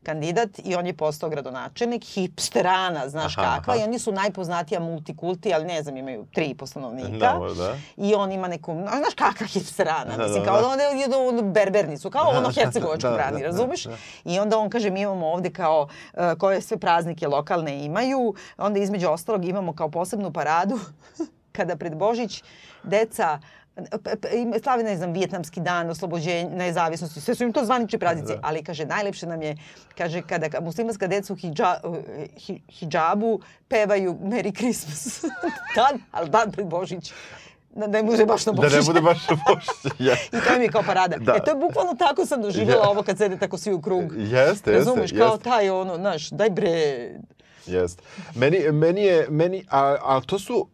[0.04, 3.82] kandidat i on je postao gradonačelnik, hipsterana, znaš Aha, kakva, aha.
[3.82, 7.18] i oni su najpoznatija multikulti, ali ne znam, imaju tri i po stanovnika.
[7.18, 7.76] Da, da.
[7.96, 10.76] I on ima neku, znaš kakva hipsterana, Da, mislim, da, kao da.
[10.76, 13.84] da je ono berberni su, kao ono hercegovački Da, brani, da, razumeš?
[13.84, 13.96] da.
[14.24, 15.82] I onda on kaže, mi imamo ovde kao
[16.12, 20.78] uh, koje sve praznike lokalne imaju, onda između ostalog imamo kao posebnu paradu
[21.54, 22.42] kada pred Božić
[22.84, 23.38] deca
[24.62, 28.38] slave, ne znam, vijetnamski dan, oslobođenja, nezavisnosti, sve su im to zvanični praznici, Da.
[28.42, 29.56] ali kaže, najlepše nam je,
[29.98, 31.80] kaže, kada ka- muslimanska deca u hidža,
[32.36, 35.24] hi, hidžabu pevaju Merry Christmas.
[35.76, 37.12] dan, ali dan pred Božić.
[37.70, 38.72] Da ne može baš na Da Božić.
[38.74, 39.92] ne bude baš Božić.
[40.08, 40.14] Ja.
[40.14, 41.16] I to mi je kao parada.
[41.16, 41.32] Da.
[41.32, 42.88] E, to je bukvalno tako sam doživjela Je.
[42.88, 44.04] ovo kad sede tako svi u krug.
[44.12, 45.44] Jeste, jeste, Razumeš, kao jeste.
[45.44, 47.10] taj ono, znaš, daj bre,
[47.66, 48.02] Jest.
[48.34, 50.68] Meni, meni je, meni, a, a to su,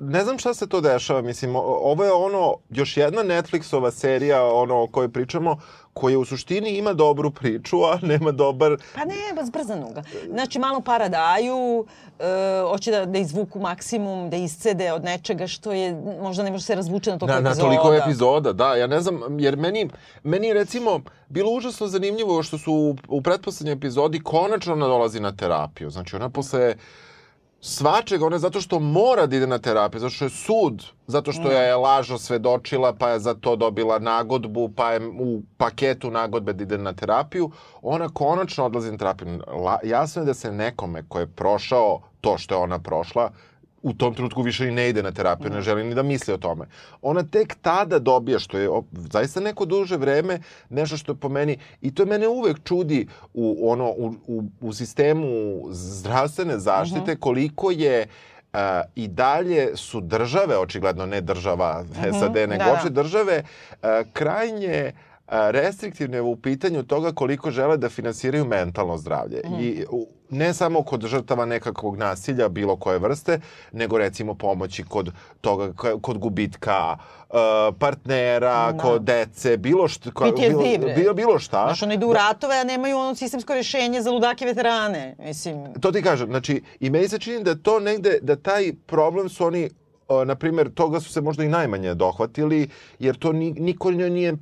[0.00, 4.82] ne znam šta se to dešava, mislim, ovo je ono, još jedna Netflixova serija, ono
[4.82, 5.56] o kojoj pričamo,
[5.94, 8.76] koja u suštini ima dobru priču, a nema dobar...
[8.94, 10.02] Pa ne, zbrzanu ga.
[10.30, 11.86] Znači, malo para daju,
[12.18, 12.24] e,
[12.70, 16.74] hoće da, da izvuku maksimum, da iscede od nečega što je, možda ne može se
[16.74, 17.66] razvuče na toliko Na, na epizoda.
[17.66, 18.74] toliko epizoda, da.
[18.74, 19.90] Ja ne znam, jer meni,
[20.22, 25.36] meni recimo bilo užasno zanimljivo što su u, u pretposlednjoj epizodi konačno ona dolazi na
[25.36, 25.90] terapiju.
[25.90, 26.74] Znači ona posle
[27.64, 31.50] svačega, ona zato što mora da ide na terapiju, zato što je sud, zato što
[31.50, 36.62] je lažno svedočila, pa je za to dobila nagodbu, pa je u paketu nagodbe da
[36.62, 37.50] ide na terapiju,
[37.82, 39.40] ona konačno odlazi na terapiju.
[39.46, 43.30] La, jasno je da se nekome ko je prošao to što je ona prošla,
[43.82, 46.38] u tom trenutku više i ne ide na terapiju, ne želi ni da misli o
[46.38, 46.66] tome.
[47.02, 51.94] Ona tek tada dobija, što je zaista neko duže vreme, nešto što po meni, i
[51.94, 58.06] to mene uvek čudi u, ono, u, u, u sistemu zdravstvene zaštite, koliko je
[58.52, 58.58] Uh,
[58.94, 61.84] i dalje su države, očigledno ne država
[62.20, 62.70] SAD, nego da, da.
[62.70, 69.40] uopšte države, uh, krajnje uh, restriktivne u pitanju toga koliko žele da finansiraju mentalno zdravlje.
[69.60, 73.40] I u, ne samo kod žrtava nekakvog nasilja bilo koje vrste,
[73.72, 76.96] nego recimo pomoći kod toga, kod gubitka
[77.78, 78.78] partnera, Da.
[78.78, 80.62] kod dece, bilo što, bilo,
[80.96, 81.64] bilo, bilo šta.
[81.66, 85.16] Znaš, oni idu u ratove, a nemaju ono sistemsko rješenje za ludake veterane.
[85.18, 89.28] Mislim, To ti kažem, znači, i meni se čini da to negde, da taj problem
[89.28, 89.70] su oni,
[90.26, 92.68] na primjer, toga su se možda i najmanje dohvatili,
[92.98, 94.38] jer to ni, niko nije uh,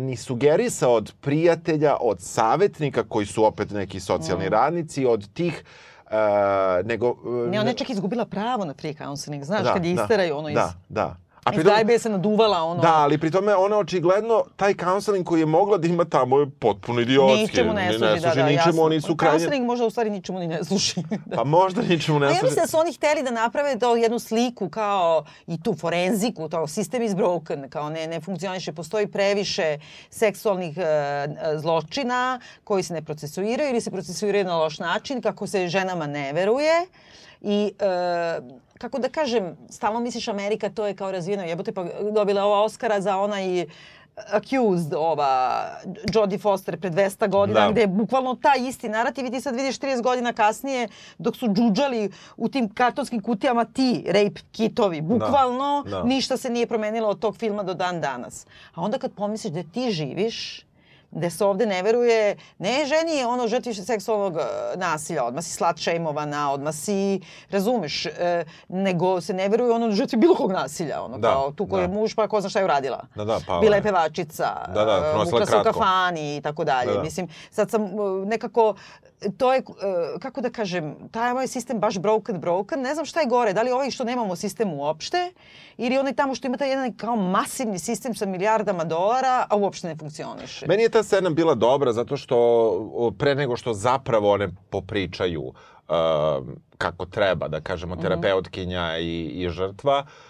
[0.00, 5.64] ni sugerisao od prijatelja, od savjetnika koji su opet neki socijalni radnici, od tih
[6.04, 6.12] uh,
[6.86, 7.10] nego...
[7.10, 10.02] uh, ne, ona je čak izgubila pravo na free counseling, znaš, da, kad je da,
[10.02, 10.54] isteraju ono iz...
[10.54, 11.16] Da, da.
[11.44, 12.82] A pritom- gajbe se naduvala ono...
[12.82, 16.50] Da, ali pri tome ona očigledno, taj counseling koji je mogla da ima tamo je
[16.50, 17.40] potpuno idiotski.
[17.40, 18.82] Ničemu ne služi, da, da, ničemu, jasno.
[18.82, 19.38] oni su krajnje...
[19.38, 20.94] Counseling možda u stvari ničemu ni ne služi.
[21.26, 21.36] da.
[21.36, 22.44] Pa možda ničemu ne A ja služi.
[22.44, 26.66] mislim da su oni hteli da naprave to jednu sliku kao i tu forenziku, to
[26.66, 29.78] sistem is broken, kao ne, ne funkcioniše, postoji previše
[30.10, 31.26] seksualnih e, e,
[31.58, 36.32] zločina koji se ne procesuiraju ili se procesuiraju na loš način, kako se ženama ne
[36.32, 36.86] veruje.
[37.40, 38.40] I e,
[38.78, 43.00] kako da kažem, stalno misliš Amerika, to je kao razvijeno, jebote pa dobila ova Oscara
[43.00, 43.66] za onaj
[44.32, 45.64] accused ova
[46.14, 47.70] Jodie Foster pre 200 godina Da.
[47.70, 51.48] gde je bukvalno taj isti narativ i ti sad vidiš 30 godina kasnije dok su
[51.48, 55.00] džuđali u tim kartonskim kutijama ti rape kitovi.
[55.00, 56.02] Bukvalno da.
[56.02, 58.46] ništa se nije promenilo od tog filma do dan danas.
[58.74, 60.67] A onda kad pomisliš da ti živiš
[61.10, 64.40] gde se ovde ne veruje, ne ženi ono žrtvi seksualnog e,
[64.76, 70.18] nasilja, odmah si slat šejmovana, odmah si, razumeš, e, nego se ne veruje ono žrtvi
[70.18, 71.94] bilo kog nasilja, ono Da, kao tu koji je da.
[71.94, 73.04] muž pa ko zna šta je uradila.
[73.14, 76.64] Da, da, pa, Bila je pevačica, Da, da, e, vukla se u kafani i tako
[76.64, 76.90] dalje.
[76.90, 77.02] Da, da.
[77.02, 77.88] Mislim, sad sam e,
[78.26, 78.74] nekako,
[79.36, 79.62] to je, e,
[80.20, 83.62] kako da kažem, taj moj sistem baš broken, broken, ne znam šta je gore, da
[83.62, 85.32] li ovaj što nemamo sistem uopšte,
[85.76, 89.88] ili onaj tamo što ima taj jedan kao masivni sistem sa milijardama dolara, a uopšte
[89.88, 90.66] ne funkcioniše.
[90.66, 95.54] Meni je ta scena bila dobra zato što pre nego što zapravo one popričaju uh,
[96.78, 98.02] kako treba, da kažemo, Mhm.
[98.02, 100.27] terapeutkinja i, i žrtva, uh,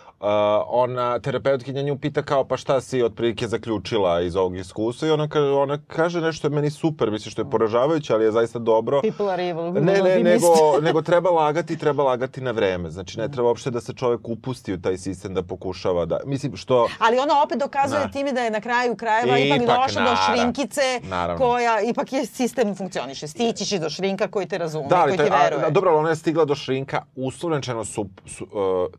[0.67, 5.29] ona, terapeutkinja nju pita kao pa šta si otprilike zaključila iz ovog iskustva i ona,
[5.29, 9.01] kaže, ona kaže nešto je meni super, mislim što je poražavajuće, ali je zaista dobro.
[9.01, 9.73] People are evil.
[9.73, 10.47] Ne, ne, nego,
[10.87, 12.91] nego treba lagati, treba lagati na vreme.
[12.91, 16.21] Znači, ne treba uopšte da se čovek upusti u taj sistem da pokušava da...
[16.27, 16.89] Mislim, što...
[16.99, 18.09] Ali ona opet dokazuje Da.
[18.09, 21.47] time da je na kraju krajeva Ipak, ipak, došla do šrinkice naravno.
[21.47, 23.29] koja ipak je sistem funkcioniše.
[23.29, 25.61] Stići će do šrinka koji te razume, Da, koji taj, a, veruje.
[25.61, 28.51] da, dobro, ona je stigla do šrinka, uslovnečeno su, su uh,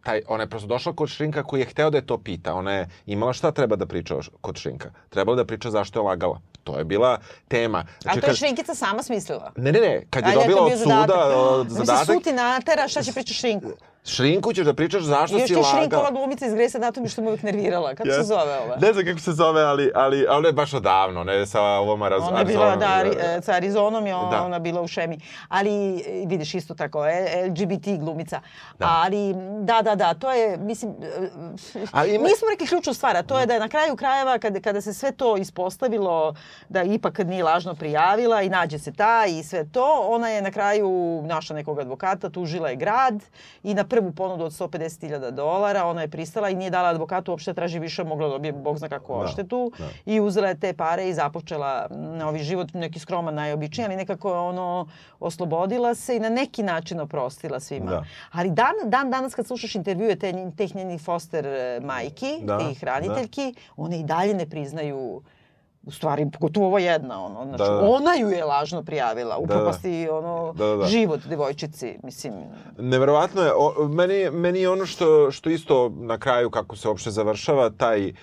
[0.03, 2.53] taj, ona je prosto došla kod šrinka koji je hteo da je to pita.
[2.53, 4.91] Ona je imala šta treba da priča kod šrinka.
[5.09, 6.39] Trebala da priča zašto je lagala.
[6.63, 7.85] To je bila tema.
[8.05, 9.51] A to je kad- šrinkica sama smislila.
[9.55, 13.11] Ne, ne, ne, kad je dobila od suda Mislim, zadatak, sud ti natera, šta će
[13.13, 13.71] pričati šrinku?
[14.09, 17.27] Šrinku ćeš da pričaš zašto još si je šrinkova glumica iz Grey's Anatomy što me
[17.27, 17.89] uvijek nervirala.
[17.89, 18.23] Kako se Jeste.
[18.23, 18.75] zove ova?
[18.77, 22.21] Ne znam kako se zove, ali, ali, ona je baš odavno, ne sa ovom Araz,
[22.23, 22.79] Ona je bila, Arizonom.
[23.15, 24.43] da, e, sa Arizonom je Da.
[24.43, 25.19] ona bila u šemi.
[25.49, 27.11] Ali, e, vidiš, isto tako, e,
[27.47, 28.41] LGBT glumica.
[28.79, 28.85] Da.
[28.97, 30.93] Ali, da, da, da, to je, mislim,
[31.91, 34.59] Ali ima- nismo rekli ključnu stvar, a to je da je na kraju krajeva, kada,
[34.61, 36.33] kada se sve to ispostavilo,
[36.69, 40.51] da ipak nije lažno prijavila i nađe se ta i sve to, ona je na
[40.51, 40.89] kraju
[41.23, 43.23] našla nekog advokata, tužila je grad
[43.63, 47.51] i na prvu ponudu od 150.000 dolara ona je pristala i nije dala advokatu uopšte
[47.51, 49.85] da traži više, mogla da dobije bog zna kako Da, odštetu da.
[50.05, 54.39] i uzela je te pare i započela novi život, neki skroman, najobičniji, ali nekako je
[54.39, 54.87] ono
[55.19, 57.91] oslobodila se i na neki način oprostila svima.
[57.91, 58.03] Da.
[58.31, 62.79] Ali dan, dan danas kad slušaš intervjue te, teh njenih foster e, majki, Da, tih
[62.79, 65.21] hraniteljki, one i dalje ne priznaju
[65.89, 67.89] u stvari, pogotovo ovo jedna, ono, znači, Da, da.
[67.89, 70.85] ona ju je lažno prijavila, upropasti, ono, Da, da, da.
[70.85, 72.33] život devojčici, mislim,
[72.77, 77.11] Neverovatno je, o, meni, meni je ono što, što isto na kraju kako se uopšte
[77.11, 78.13] završava taj, e,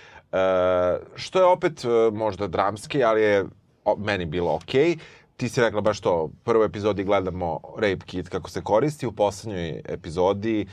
[1.14, 3.44] što je opet e, možda dramski, ali je
[3.84, 4.96] o, meni bilo okej.
[5.36, 9.12] Ti si rekla baš to, u prvoj epizodi gledamo rape kit kako se koristi, u
[9.12, 10.66] poslednjoj epizodi e,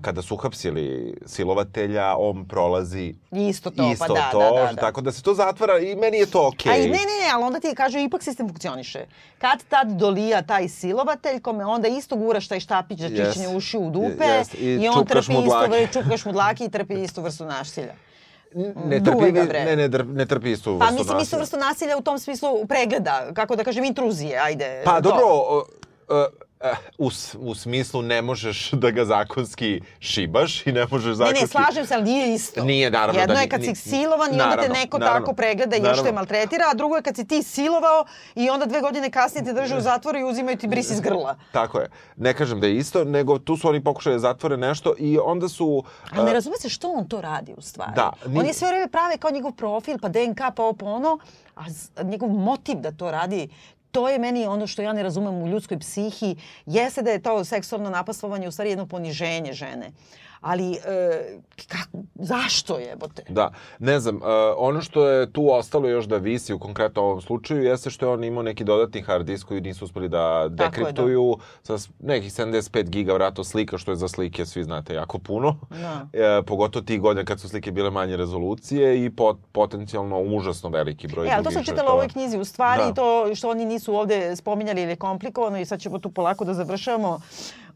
[0.00, 4.74] kada su uhapsili silovatelja, on prolazi isto to, isto pa da, to, da, da, da.
[4.76, 6.72] tako da se to zatvara i meni je to okej.
[6.72, 9.06] A i ne, ne, ne, ali onda ti kažu ipak sistem funkcioniše.
[9.38, 13.24] Kad tad dolija taj silovatelj, kome onda isto guraš taj štapić za Yes.
[13.26, 14.54] čišćenje uši u dupe Yes.
[14.54, 15.88] I i, on trpi mu isto, dlake.
[15.92, 17.94] čukaš mu dlake i trpi istu vrstu nasilja.
[18.84, 21.38] ne trpi, ne, ne, ne trpi istu Pa vrstu mislim istu nasilja.
[21.38, 24.82] vrstu nasilja u tom smislu pregleda, kako da kažem, intruzije, ajde.
[24.84, 25.00] Pa to.
[25.00, 25.64] dobro, o,
[26.10, 26.43] eh,
[26.98, 31.40] u, u smislu ne možeš da ga zakonski šibaš i ne možeš Ne, zakonski...
[31.40, 32.64] ne, slažem se, ali nije isto.
[32.64, 35.76] Nije, naravno Jedno da je kad si silovan i onda te neko naravno, tako pregleda
[35.76, 38.04] i još te maltretira, a drugo je kad si ti silovao
[38.34, 41.36] i onda dve godine kasnije te drže u zatvoru i uzimaju ti bris iz grla.
[41.52, 41.88] Tako je.
[42.16, 45.48] Ne kažem da je isto, nego tu su oni pokušali da zatvore nešto i onda
[45.48, 45.84] su...
[46.12, 47.92] Ali ne razume se što on to radi u stvari.
[47.96, 50.86] Da, ni- On je sve vreme prave kao njegov profil, pa DNK, pa ovo, pa
[50.86, 51.18] ono,
[51.56, 51.62] a
[52.02, 53.48] njegov motiv da to radi,
[53.94, 56.36] to je meni ono što ja ne razumem u ljudskoj psihi.
[56.66, 59.92] Jeste da je to seksualno napaslovanje u stvari jedno poniženje žene.
[60.44, 60.78] Ali, e,
[61.68, 63.22] kako, zašto jebote?
[63.28, 64.22] Da, ne znam, uh,
[64.56, 68.12] ono što je tu ostalo još da visi u konkretno ovom slučaju jeste što je
[68.12, 70.64] on imao neki dodatni hard disk koji nisu uspeli da Tako je, da.
[70.64, 75.56] dekriptuju sa nekih 75 giga vratno slika, što je za slike, svi znate, jako puno.
[75.70, 76.06] Da.
[76.12, 81.08] E, pogotovo tih godina kad su slike bile manje rezolucije i pot, potencijalno užasno veliki
[81.08, 82.38] broj E, ali to sam čitala u ovoj knjizi.
[82.38, 82.94] U stvari, Da.
[82.94, 87.20] to što oni nisu ovde spominjali ili komplikovano i sad ćemo tu polako da završavamo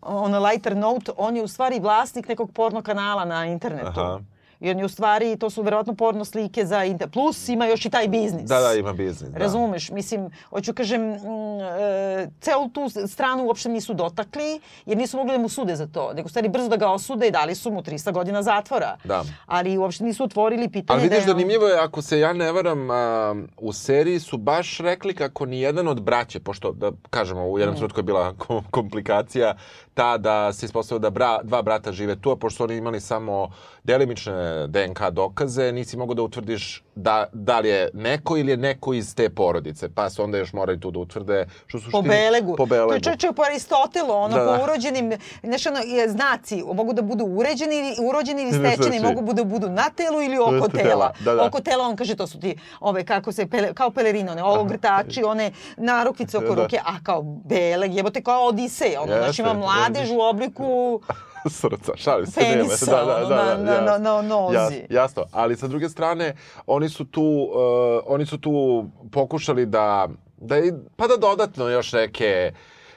[0.03, 4.01] on a lighter note, on je u stvari vlasnik nekog porno kanala na internetu.
[4.01, 4.20] Aha.
[4.61, 6.80] I on je u stvari, to su verovatno porno slike za.
[7.12, 8.42] Plus ima još i taj biznis.
[8.42, 9.30] Da, da, ima biznis.
[9.30, 9.38] Da.
[9.38, 11.18] Razumeš, mislim, hoću kažem, mm,
[11.61, 16.12] e, celu tu stranu uopšte nisu dotakli, jer nisu mogli da mu sude za to,
[16.12, 18.96] nego stvari brzo da ga osude i dali su mu 300 godina zatvora.
[19.05, 19.24] Da.
[19.46, 22.53] Ali uopšte nisu otvorili pitanje Ali vidiš, da je zanimljivo je, ako se ja ne
[22.53, 27.42] varam, a, u seriji su baš rekli kako ni jedan od braće, pošto, da kažemo,
[27.42, 27.61] u Mm.
[27.61, 29.57] jednom trenutku je bila kom- komplikacija
[29.99, 33.01] ta da se ispostavilo da bra, dva brata žive tu, a pošto su oni imali
[33.01, 33.51] samo
[33.84, 34.32] delimične
[34.66, 39.14] DNK dokaze, nisi mogao da utvrdiš da, da li je neko ili je neko iz
[39.14, 42.55] te porodice, pa se onda još moraju tu da utvrde što su po belegu.
[42.57, 42.88] Po belegu.
[42.88, 44.57] To je čovječe po Aristotelu, ono, Da, da.
[44.57, 45.78] po urođenim, znaš, ono,
[46.09, 50.38] znaci mogu da budu uređeni, ili- urođeni ili stečeni, mogu da budu na telu ili
[50.38, 51.12] oko tela.
[51.20, 51.44] da, da.
[51.44, 55.24] Oko tela, on kaže, to su ti, ove, kako se, pele, kao pelerine, one ogrtači,
[55.24, 56.62] one narukvice oko Da.
[56.62, 59.55] ruke, a kao beleg, jebote, kao Odisej, ono, znači ima
[59.91, 61.01] mladež u obliku
[61.51, 62.41] srca, šalim se.
[62.41, 63.16] Penisa, nema.
[63.16, 64.55] ono, na- na- na- na nozi.
[64.55, 66.34] Jas- jasno, ali sa druge strane,
[66.66, 67.59] oni su tu, uh,
[68.07, 72.53] oni su tu pokušali da, da, i- pa da dodatno još neke,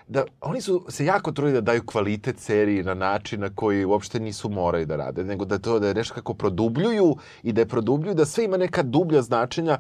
[0.08, 4.20] da oni su se jako trudili da daju kvalitet seriji na način na koji uopšte
[4.20, 7.68] nisu morali da rade, nego da to da je nešto kako produbljuju i da je
[7.68, 9.78] produbljuju, da sve ima neka dublja značenja.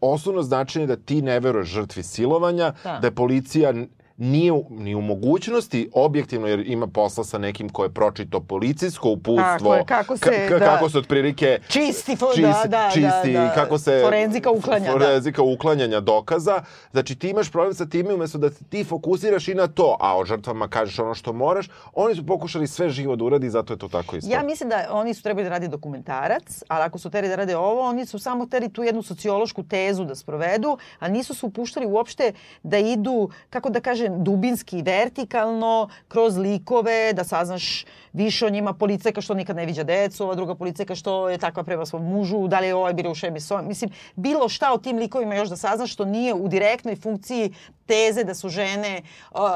[0.00, 2.98] Osnovno značenje je da ti ne veruješ žrtvi silovanja, Da.
[2.98, 3.74] da je policija
[4.16, 9.74] nije ni u mogućnosti objektivno jer ima posla sa nekim ko je pročito policijsko uputstvo
[9.74, 10.64] je, kako se, ka- da.
[10.66, 13.52] kako se otprilike Čisti, fo- čisti, da, da, čisti da, da.
[13.54, 14.92] kako se Forenzika uklanja, da.
[14.92, 19.66] forenzika uklanjanja dokaza znači ti imaš problem sa time umesto da ti fokusiraš i na
[19.66, 23.50] to a o žrtvama kažeš ono što moraš oni su pokušali sve živo da uradi
[23.50, 26.82] zato je to tako isto Ja mislim da oni su trebali da rade dokumentarac, ali
[26.84, 30.14] ako su teri da rade ovo, oni su samo teri tu jednu sociološku tezu da
[30.14, 32.32] sprovedu, a nisu se upuštali uopšte
[32.62, 39.20] da idu, kako da kažem, dubinski, vertikalno, kroz likove, da saznaš više o njima policajka
[39.20, 42.60] što nikad ne viđa decu, ova druga policajka što je takva prema svom mužu, da
[42.60, 43.68] li je ovaj bilo u šemi s ovim.
[43.68, 47.52] Mislim, bilo šta o tim likovima još da saznaš što nije u direktnoj funkciji
[47.82, 49.02] teze da su žene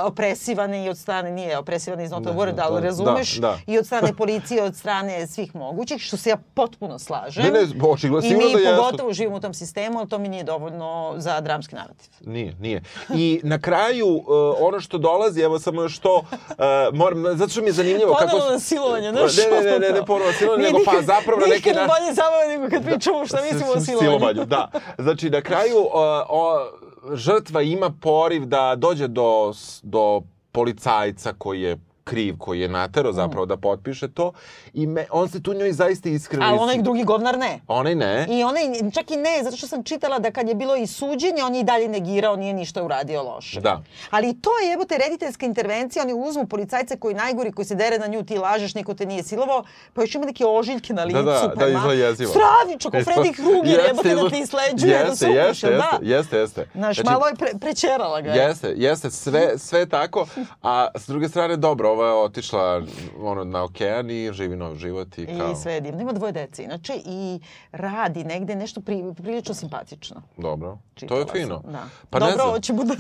[0.05, 3.35] opresivane i od strane, nije opresivane iz not a Da, word, da, ali da, razumeš,
[3.35, 3.59] da.
[3.67, 7.45] i od strane policije, od strane svih mogućih, što se ja potpuno slažem.
[7.45, 8.77] Ne, ne, očigledno, I sigurno mi da jesu.
[8.79, 12.11] pogotovo živimo u tom sistemu, ali to mi nije dovoljno za dramski narativ.
[12.21, 12.83] Nije, nije.
[13.11, 14.25] I na kraju, uh,
[14.61, 16.57] ono što dolazi, evo samo još to, uh,
[16.93, 18.27] moram, zato što mi je zanimljivo kako...
[18.27, 19.37] Ponovno su- na silovanje, znaš?
[19.37, 22.49] Ne, ne, ne, ne, ne ponovno silovanje, nego pa zapravo na neki Nikad bolje zabave
[22.49, 24.45] nego kad pričamo šta mislimo o S- s- silovanju.
[24.47, 24.71] Da.
[24.99, 26.71] Znači, na kraju o, o,
[27.15, 29.53] žrtva ima poriv da dođe do,
[29.83, 31.77] do policajca koji je
[32.07, 34.33] kriv, koji je natero zapravo da potpiše to
[34.75, 36.47] i me, on se tu njoj zaista iskreno...
[36.47, 37.61] Ali onaj drugi govnar ne.
[37.69, 38.27] Onaj ne.
[38.31, 38.63] I onaj,
[38.95, 41.61] čak i ne, zato što sam čitala da kad je bilo i suđenje, on je
[41.61, 43.61] i dalje negirao, nije ništa uradio loše.
[43.61, 43.83] Da.
[44.11, 48.07] Ali to je, jebote, rediteljska intervencija, oni uzmu policajce koji najgori, koji se dere na
[48.07, 51.23] nju, ti lažeš, niko te nije silovao, pa još ima neke ožiljke na licu.
[51.23, 52.31] Da, da, pa da, izgleda jezivo.
[52.31, 55.99] Stravično, kao Freddy Krueger, Jeste, jebote, da ti isleđuje, da jeste, sukuš, jeste, jel da?
[56.03, 56.67] jeste, jeste, jeste.
[56.75, 58.33] Znaš, Znači, malo je pre, prečerala ga.
[58.33, 60.27] Jeste, jeste, sve, sve tako,
[60.63, 62.83] a s druge strane, dobro, ova je otišla
[63.21, 65.53] ono, na okean i živi nov život i kao...
[65.53, 66.03] I sve je divno.
[66.03, 67.41] Ima dvoje dece, inače, i
[67.73, 70.23] radi negde nešto pri, prilično simpatično.
[70.37, 71.61] Dobro, to Čitala je fino.
[71.63, 71.83] sam, Da.
[72.11, 72.95] Pa Dobro, ne znam, će bude...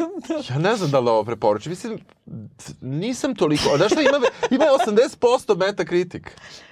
[0.51, 1.70] ja ne znam da li ovo preporučim.
[1.70, 1.99] Mislim,
[2.80, 3.76] nisam toliko...
[3.76, 4.20] Znaš šta, ima,
[4.51, 4.64] ima
[5.20, 6.22] 80% Metacritic.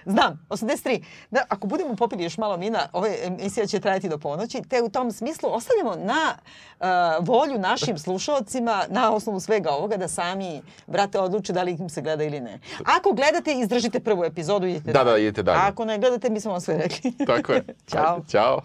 [0.07, 1.05] Znam, 83.
[1.31, 4.89] Da, ako budemo popili još malo vina, ova emisija će trajati do ponoći, te u
[4.89, 6.35] tom smislu ostavljamo na
[6.81, 6.87] uh,
[7.27, 12.03] volju našim slušalcima, na osnovu svega ovoga, da sami, brate, odluče da li im se
[12.03, 12.59] gleda ili ne.
[12.87, 15.13] Ako gledate, izdržite prvu epizodu i idete Da, dalje.
[15.13, 15.59] da, idete dalje.
[15.59, 17.13] A ako ne gledate, mi smo vam sve rekli.
[17.27, 17.65] Tako je.
[17.91, 18.15] Ćao.
[18.15, 18.61] Ajde, Ćao.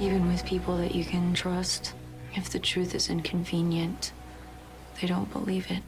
[0.00, 1.94] Even with people that you can trust,
[2.34, 4.12] if the truth is inconvenient,
[4.96, 5.82] they don't believe it.